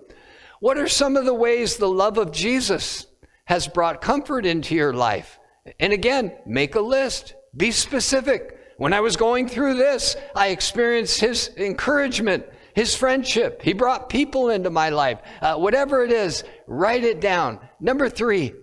what 0.59 0.77
are 0.77 0.87
some 0.87 1.15
of 1.15 1.25
the 1.25 1.33
ways 1.33 1.77
the 1.77 1.87
love 1.87 2.17
of 2.17 2.31
Jesus 2.31 3.05
has 3.45 3.67
brought 3.67 4.01
comfort 4.01 4.45
into 4.45 4.73
your 4.73 4.93
life? 4.93 5.39
And 5.79 5.93
again, 5.93 6.33
make 6.45 6.75
a 6.75 6.81
list, 6.81 7.35
be 7.55 7.71
specific. 7.71 8.59
When 8.77 8.93
I 8.93 9.01
was 9.01 9.15
going 9.15 9.47
through 9.47 9.75
this, 9.75 10.15
I 10.35 10.47
experienced 10.47 11.19
his 11.19 11.51
encouragement, 11.55 12.45
his 12.75 12.93
friendship. 12.93 13.61
He 13.61 13.73
brought 13.73 14.09
people 14.09 14.49
into 14.49 14.69
my 14.69 14.89
life. 14.89 15.19
Uh, 15.41 15.55
whatever 15.55 16.03
it 16.03 16.11
is, 16.11 16.43
write 16.67 17.03
it 17.03 17.21
down. 17.21 17.59
Number 17.79 18.09
three, 18.09 18.53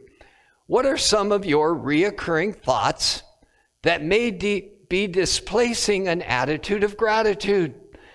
what 0.67 0.87
are 0.87 0.99
some 0.99 1.33
of 1.33 1.47
your 1.47 1.75
reoccurring 1.75 2.63
thoughts 2.63 3.23
that 3.83 4.05
may 4.05 4.31
de- 4.31 4.71
be 4.89 5.07
displacing 5.07 6.09
an 6.09 6.23
attitude 6.23 6.85
of 6.85 6.97
gratitude? 6.97 7.75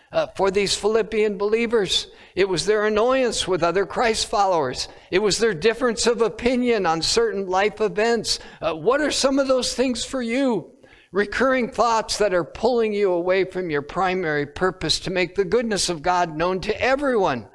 Uh, 0.10 0.26
for 0.38 0.50
these 0.50 0.74
Philippian 0.74 1.38
believers. 1.38 2.08
It 2.34 2.48
was 2.48 2.66
their 2.66 2.86
annoyance 2.86 3.46
with 3.46 3.62
other 3.62 3.86
Christ 3.86 4.28
followers. 4.28 4.88
It 5.12 5.20
was 5.20 5.38
their 5.38 5.54
difference 5.54 6.08
of 6.08 6.22
opinion 6.22 6.86
on 6.86 7.02
certain 7.02 7.46
life 7.46 7.82
events. 7.82 8.40
Uh, 8.62 8.74
what 8.74 9.02
are 9.02 9.12
some 9.12 9.38
of 9.38 9.50
those 9.50 9.74
things 9.74 10.06
for 10.06 10.22
you? 10.22 10.77
Recurring 11.18 11.72
thoughts 11.72 12.20
that 12.20 12.36
are 12.36 12.44
pulling 12.44 12.94
you 12.94 13.12
away 13.12 13.44
from 13.44 13.72
your 13.72 13.82
primary 13.82 14.46
purpose 14.46 15.00
to 15.00 15.10
make 15.10 15.34
the 15.34 15.46
goodness 15.46 15.90
of 15.90 16.04
God 16.04 16.38
known 16.38 16.62
to 16.62 16.80
everyone 16.80 17.48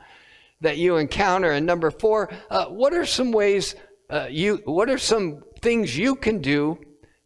that 0.63 0.79
you 0.79 0.97
encounter. 0.97 1.53
And 1.53 1.65
number 1.65 1.93
four, 1.93 2.29
uh, 2.51 2.65
what 2.65 2.93
are 2.93 3.07
some 3.07 3.31
ways 3.31 3.77
uh, 4.11 4.27
you, 4.29 4.63
what 4.65 4.91
are 4.91 4.99
some 4.99 5.45
things 5.61 5.97
you 5.97 6.17
can 6.17 6.41
do 6.41 6.77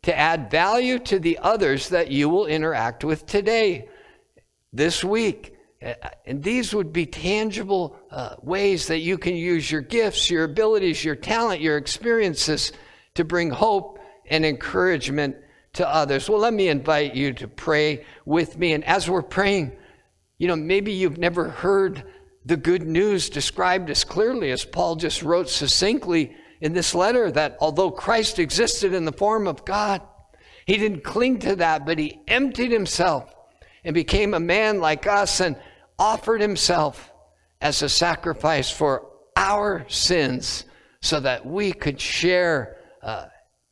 to 0.03 0.15
add 0.15 0.51
value 0.51 0.99
to 0.99 1.19
the 1.19 1.39
others 1.39 1.89
that 1.89 2.11
you 2.11 2.29
will 2.29 2.45
interact 2.45 3.03
with 3.03 3.25
today, 3.25 3.89
this 4.75 5.03
week? 5.03 5.57
Uh, 5.83 5.95
and 6.27 6.43
these 6.43 6.75
would 6.75 6.93
be 6.93 7.07
tangible 7.07 7.97
uh, 8.11 8.35
ways 8.43 8.89
that 8.89 8.99
you 8.99 9.17
can 9.17 9.37
use 9.37 9.71
your 9.71 9.81
gifts, 9.81 10.29
your 10.29 10.45
abilities, 10.45 11.03
your 11.03 11.17
talent, 11.17 11.63
your 11.63 11.79
experiences 11.79 12.73
to 13.15 13.25
bring 13.25 13.49
hope 13.49 13.99
and 14.27 14.45
encouragement 14.45 15.37
to 15.77 15.89
others. 15.89 16.29
Well, 16.29 16.41
let 16.41 16.55
me 16.55 16.69
invite 16.69 17.15
you 17.15 17.33
to 17.35 17.49
pray 17.49 18.05
with 18.25 18.59
me. 18.59 18.73
And 18.73 18.85
as 18.85 19.09
we're 19.09 19.23
praying, 19.23 19.77
you 20.39 20.49
know, 20.49 20.57
maybe 20.57 20.93
you've 20.93 21.19
never 21.19 21.49
heard 21.49 22.05
the 22.45 22.57
good 22.57 22.83
news 22.83 23.29
described 23.29 23.91
as 23.91 24.05
clearly 24.05 24.51
as 24.51 24.65
Paul 24.65 24.97
just 24.97 25.23
wrote 25.23 25.49
succinctly 25.49 26.35
in 26.61 26.73
this 26.73 26.95
letter 26.95 27.31
that 27.33 27.57
although 27.61 27.91
Christ 27.91 28.39
existed 28.39 28.95
in 28.95 29.05
the 29.05 29.13
form 29.13 29.47
of 29.47 29.65
God, 29.65 30.03
he 30.67 30.77
didn't 30.79 31.05
cling 31.05 31.41
to 31.41 31.57
that, 31.57 31.87
but 31.87 31.99
he 31.99 32.21
emptied 32.27 32.71
himself 32.71 33.33
and 33.85 33.95
became 33.95 34.35
a 34.35 34.41
man 34.41 34.81
like 34.81 35.07
us 35.07 35.41
and 35.41 35.57
offered 35.99 36.41
himself 36.41 37.13
as 37.61 37.83
a 37.83 37.89
sacrifice 37.89 38.71
for 38.71 39.07
our 39.37 39.87
sins 39.89 40.65
so 41.01 41.21
that 41.21 41.47
we 41.47 41.73
could 41.73 42.01
share 42.01 42.79
uh, 43.03 43.27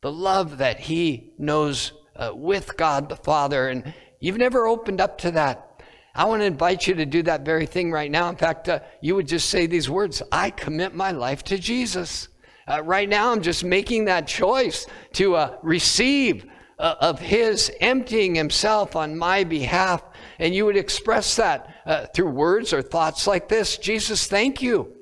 the 0.05 0.11
love 0.11 0.59
that 0.59 0.79
he 0.79 1.33
knows 1.39 1.91
uh, 2.15 2.29
with 2.31 2.77
God 2.77 3.09
the 3.09 3.15
Father. 3.15 3.69
And 3.69 3.91
you've 4.19 4.37
never 4.37 4.67
opened 4.67 5.01
up 5.01 5.17
to 5.17 5.31
that. 5.31 5.81
I 6.13 6.25
want 6.25 6.43
to 6.43 6.45
invite 6.45 6.85
you 6.85 6.93
to 6.93 7.07
do 7.07 7.23
that 7.23 7.43
very 7.43 7.65
thing 7.65 7.91
right 7.91 8.11
now. 8.11 8.29
In 8.29 8.35
fact, 8.35 8.69
uh, 8.69 8.81
you 9.01 9.15
would 9.15 9.27
just 9.27 9.49
say 9.49 9.65
these 9.65 9.89
words 9.89 10.21
I 10.31 10.51
commit 10.51 10.93
my 10.93 11.09
life 11.09 11.41
to 11.45 11.57
Jesus. 11.57 12.27
Uh, 12.67 12.83
right 12.83 13.09
now, 13.09 13.31
I'm 13.31 13.41
just 13.41 13.63
making 13.63 14.05
that 14.05 14.27
choice 14.27 14.85
to 15.13 15.37
uh, 15.37 15.57
receive 15.63 16.45
uh, 16.77 16.97
of 16.99 17.19
His 17.19 17.71
emptying 17.81 18.35
Himself 18.35 18.95
on 18.95 19.17
my 19.17 19.43
behalf. 19.43 20.03
And 20.37 20.53
you 20.53 20.65
would 20.65 20.77
express 20.77 21.35
that 21.37 21.77
uh, 21.87 22.05
through 22.13 22.29
words 22.29 22.73
or 22.73 22.83
thoughts 22.83 23.25
like 23.25 23.49
this 23.49 23.79
Jesus, 23.79 24.27
thank 24.27 24.61
you 24.61 24.97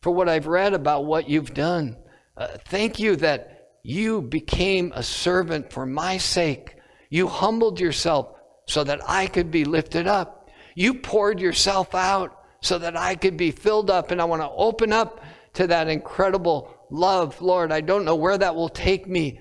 for 0.00 0.12
what 0.12 0.30
I've 0.30 0.46
read 0.46 0.72
about 0.72 1.04
what 1.04 1.28
you've 1.28 1.52
done. 1.52 1.98
Thank 2.64 2.98
you 2.98 3.16
that 3.16 3.59
you 3.82 4.22
became 4.22 4.92
a 4.94 5.02
servant 5.02 5.72
for 5.72 5.86
my 5.86 6.18
sake. 6.18 6.76
You 7.08 7.26
humbled 7.28 7.80
yourself 7.80 8.34
so 8.66 8.84
that 8.84 9.00
I 9.08 9.26
could 9.26 9.50
be 9.50 9.64
lifted 9.64 10.06
up. 10.06 10.48
You 10.74 10.94
poured 10.94 11.40
yourself 11.40 11.94
out 11.94 12.36
so 12.60 12.78
that 12.78 12.96
I 12.96 13.14
could 13.14 13.36
be 13.36 13.50
filled 13.50 13.90
up. 13.90 14.10
And 14.10 14.20
I 14.20 14.26
want 14.26 14.42
to 14.42 14.50
open 14.50 14.92
up 14.92 15.22
to 15.54 15.66
that 15.66 15.88
incredible 15.88 16.74
love, 16.90 17.40
Lord, 17.40 17.72
I 17.72 17.80
don't 17.80 18.04
know 18.04 18.16
where 18.16 18.38
that 18.38 18.54
will 18.54 18.68
take 18.68 19.06
me, 19.08 19.40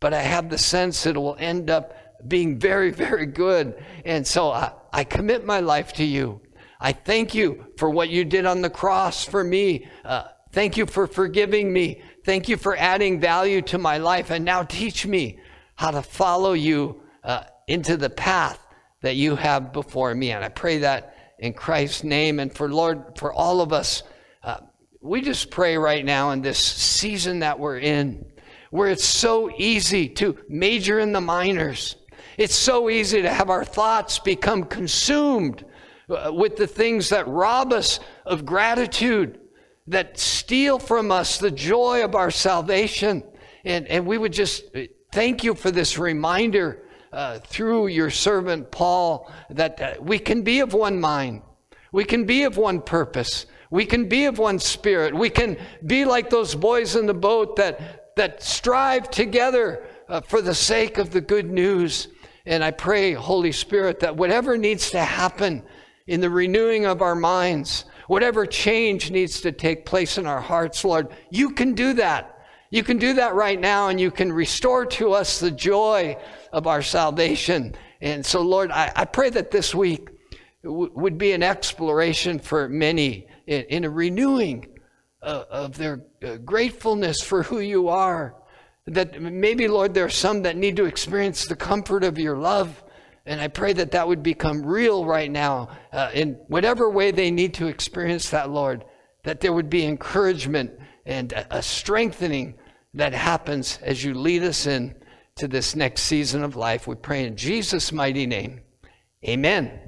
but 0.00 0.14
I 0.14 0.22
have 0.22 0.50
the 0.50 0.58
sense 0.58 1.06
it 1.06 1.16
will 1.16 1.36
end 1.38 1.70
up 1.70 1.94
being 2.26 2.58
very, 2.58 2.90
very 2.90 3.26
good. 3.26 3.82
And 4.04 4.26
so 4.26 4.50
I, 4.50 4.72
I 4.92 5.04
commit 5.04 5.46
my 5.46 5.60
life 5.60 5.92
to 5.94 6.04
you. 6.04 6.40
I 6.80 6.92
thank 6.92 7.34
you 7.34 7.66
for 7.76 7.90
what 7.90 8.08
you 8.08 8.24
did 8.24 8.46
on 8.46 8.62
the 8.62 8.70
cross 8.70 9.24
for 9.24 9.42
me. 9.42 9.88
Uh, 10.04 10.24
thank 10.52 10.76
you 10.76 10.86
for 10.86 11.06
forgiving 11.06 11.72
me. 11.72 12.02
Thank 12.28 12.46
you 12.46 12.58
for 12.58 12.76
adding 12.76 13.20
value 13.20 13.62
to 13.62 13.78
my 13.78 13.96
life. 13.96 14.30
And 14.30 14.44
now 14.44 14.62
teach 14.62 15.06
me 15.06 15.38
how 15.76 15.92
to 15.92 16.02
follow 16.02 16.52
you 16.52 17.00
uh, 17.24 17.44
into 17.68 17.96
the 17.96 18.10
path 18.10 18.58
that 19.00 19.16
you 19.16 19.34
have 19.34 19.72
before 19.72 20.14
me. 20.14 20.32
And 20.32 20.44
I 20.44 20.50
pray 20.50 20.76
that 20.76 21.16
in 21.38 21.54
Christ's 21.54 22.04
name. 22.04 22.38
And 22.38 22.54
for 22.54 22.68
Lord, 22.68 23.16
for 23.16 23.32
all 23.32 23.62
of 23.62 23.72
us, 23.72 24.02
uh, 24.42 24.58
we 25.00 25.22
just 25.22 25.50
pray 25.50 25.78
right 25.78 26.04
now 26.04 26.32
in 26.32 26.42
this 26.42 26.58
season 26.58 27.38
that 27.38 27.58
we're 27.58 27.78
in, 27.78 28.26
where 28.72 28.90
it's 28.90 29.06
so 29.06 29.50
easy 29.56 30.06
to 30.10 30.36
major 30.50 30.98
in 30.98 31.12
the 31.12 31.22
minors. 31.22 31.96
It's 32.36 32.54
so 32.54 32.90
easy 32.90 33.22
to 33.22 33.32
have 33.32 33.48
our 33.48 33.64
thoughts 33.64 34.18
become 34.18 34.64
consumed 34.64 35.64
uh, 36.10 36.30
with 36.30 36.56
the 36.56 36.66
things 36.66 37.08
that 37.08 37.26
rob 37.26 37.72
us 37.72 38.00
of 38.26 38.44
gratitude, 38.44 39.37
that 39.88 40.18
steal 40.18 40.78
from 40.78 41.10
us 41.10 41.38
the 41.38 41.50
joy 41.50 42.04
of 42.04 42.14
our 42.14 42.30
salvation. 42.30 43.22
And, 43.64 43.86
and 43.88 44.06
we 44.06 44.18
would 44.18 44.32
just 44.32 44.64
thank 45.12 45.42
you 45.42 45.54
for 45.54 45.70
this 45.70 45.98
reminder 45.98 46.84
uh, 47.12 47.38
through 47.38 47.88
your 47.88 48.10
servant 48.10 48.70
Paul 48.70 49.32
that 49.50 49.80
uh, 49.80 49.94
we 50.00 50.18
can 50.18 50.42
be 50.42 50.60
of 50.60 50.74
one 50.74 51.00
mind, 51.00 51.42
we 51.90 52.04
can 52.04 52.24
be 52.24 52.44
of 52.44 52.56
one 52.56 52.80
purpose. 52.80 53.46
We 53.70 53.84
can 53.84 54.08
be 54.08 54.24
of 54.24 54.38
one 54.38 54.58
spirit. 54.58 55.14
We 55.14 55.28
can 55.28 55.58
be 55.84 56.06
like 56.06 56.30
those 56.30 56.54
boys 56.54 56.96
in 56.96 57.04
the 57.04 57.12
boat 57.12 57.56
that, 57.56 58.14
that 58.16 58.42
strive 58.42 59.10
together 59.10 59.84
uh, 60.08 60.22
for 60.22 60.40
the 60.40 60.54
sake 60.54 60.96
of 60.96 61.10
the 61.10 61.20
good 61.20 61.50
news. 61.50 62.08
And 62.46 62.64
I 62.64 62.70
pray, 62.70 63.12
Holy 63.12 63.52
Spirit, 63.52 64.00
that 64.00 64.16
whatever 64.16 64.56
needs 64.56 64.90
to 64.92 65.00
happen 65.00 65.62
in 66.06 66.22
the 66.22 66.30
renewing 66.30 66.86
of 66.86 67.02
our 67.02 67.14
minds, 67.14 67.84
whatever 68.08 68.44
change 68.44 69.10
needs 69.10 69.40
to 69.42 69.52
take 69.52 69.86
place 69.86 70.18
in 70.18 70.26
our 70.26 70.40
hearts, 70.40 70.84
Lord, 70.84 71.08
you 71.30 71.50
can 71.50 71.74
do 71.74 71.92
that. 71.94 72.34
You 72.70 72.82
can 72.82 72.98
do 72.98 73.14
that 73.14 73.34
right 73.34 73.58
now, 73.58 73.88
and 73.88 73.98
you 74.00 74.10
can 74.10 74.30
restore 74.32 74.84
to 74.84 75.12
us 75.12 75.40
the 75.40 75.50
joy 75.50 76.18
of 76.52 76.66
our 76.66 76.82
salvation. 76.82 77.74
And 78.00 78.24
so, 78.26 78.42
Lord, 78.42 78.70
I, 78.70 78.92
I 78.94 79.04
pray 79.04 79.30
that 79.30 79.50
this 79.50 79.74
week 79.74 80.08
w- 80.62 80.90
would 80.94 81.16
be 81.16 81.32
an 81.32 81.42
exploration 81.42 82.38
for 82.38 82.68
many 82.68 83.26
in, 83.46 83.62
in 83.64 83.84
a 83.84 83.90
renewing 83.90 84.66
uh, 85.22 85.44
of 85.50 85.78
their 85.78 86.04
uh, 86.22 86.36
gratefulness 86.36 87.22
for 87.22 87.42
who 87.42 87.60
you 87.60 87.88
are. 87.88 88.34
That 88.86 89.20
maybe, 89.20 89.68
Lord, 89.68 89.94
there 89.94 90.04
are 90.04 90.10
some 90.10 90.42
that 90.42 90.56
need 90.56 90.76
to 90.76 90.84
experience 90.84 91.46
the 91.46 91.56
comfort 91.56 92.04
of 92.04 92.18
your 92.18 92.36
love. 92.36 92.82
And 93.28 93.42
I 93.42 93.48
pray 93.48 93.74
that 93.74 93.90
that 93.90 94.08
would 94.08 94.22
become 94.22 94.64
real 94.64 95.04
right 95.04 95.30
now 95.30 95.68
uh, 95.92 96.10
in 96.14 96.38
whatever 96.48 96.88
way 96.88 97.10
they 97.10 97.30
need 97.30 97.52
to 97.54 97.66
experience 97.66 98.30
that, 98.30 98.50
Lord. 98.50 98.86
That 99.24 99.40
there 99.40 99.52
would 99.52 99.68
be 99.68 99.84
encouragement 99.84 100.72
and 101.04 101.34
a 101.50 101.62
strengthening 101.62 102.54
that 102.94 103.12
happens 103.12 103.78
as 103.82 104.02
you 104.02 104.14
lead 104.14 104.42
us 104.44 104.66
in 104.66 104.94
to 105.36 105.46
this 105.46 105.76
next 105.76 106.02
season 106.04 106.42
of 106.42 106.56
life. 106.56 106.86
We 106.86 106.94
pray 106.94 107.24
in 107.24 107.36
Jesus' 107.36 107.92
mighty 107.92 108.26
name. 108.26 108.62
Amen. 109.26 109.78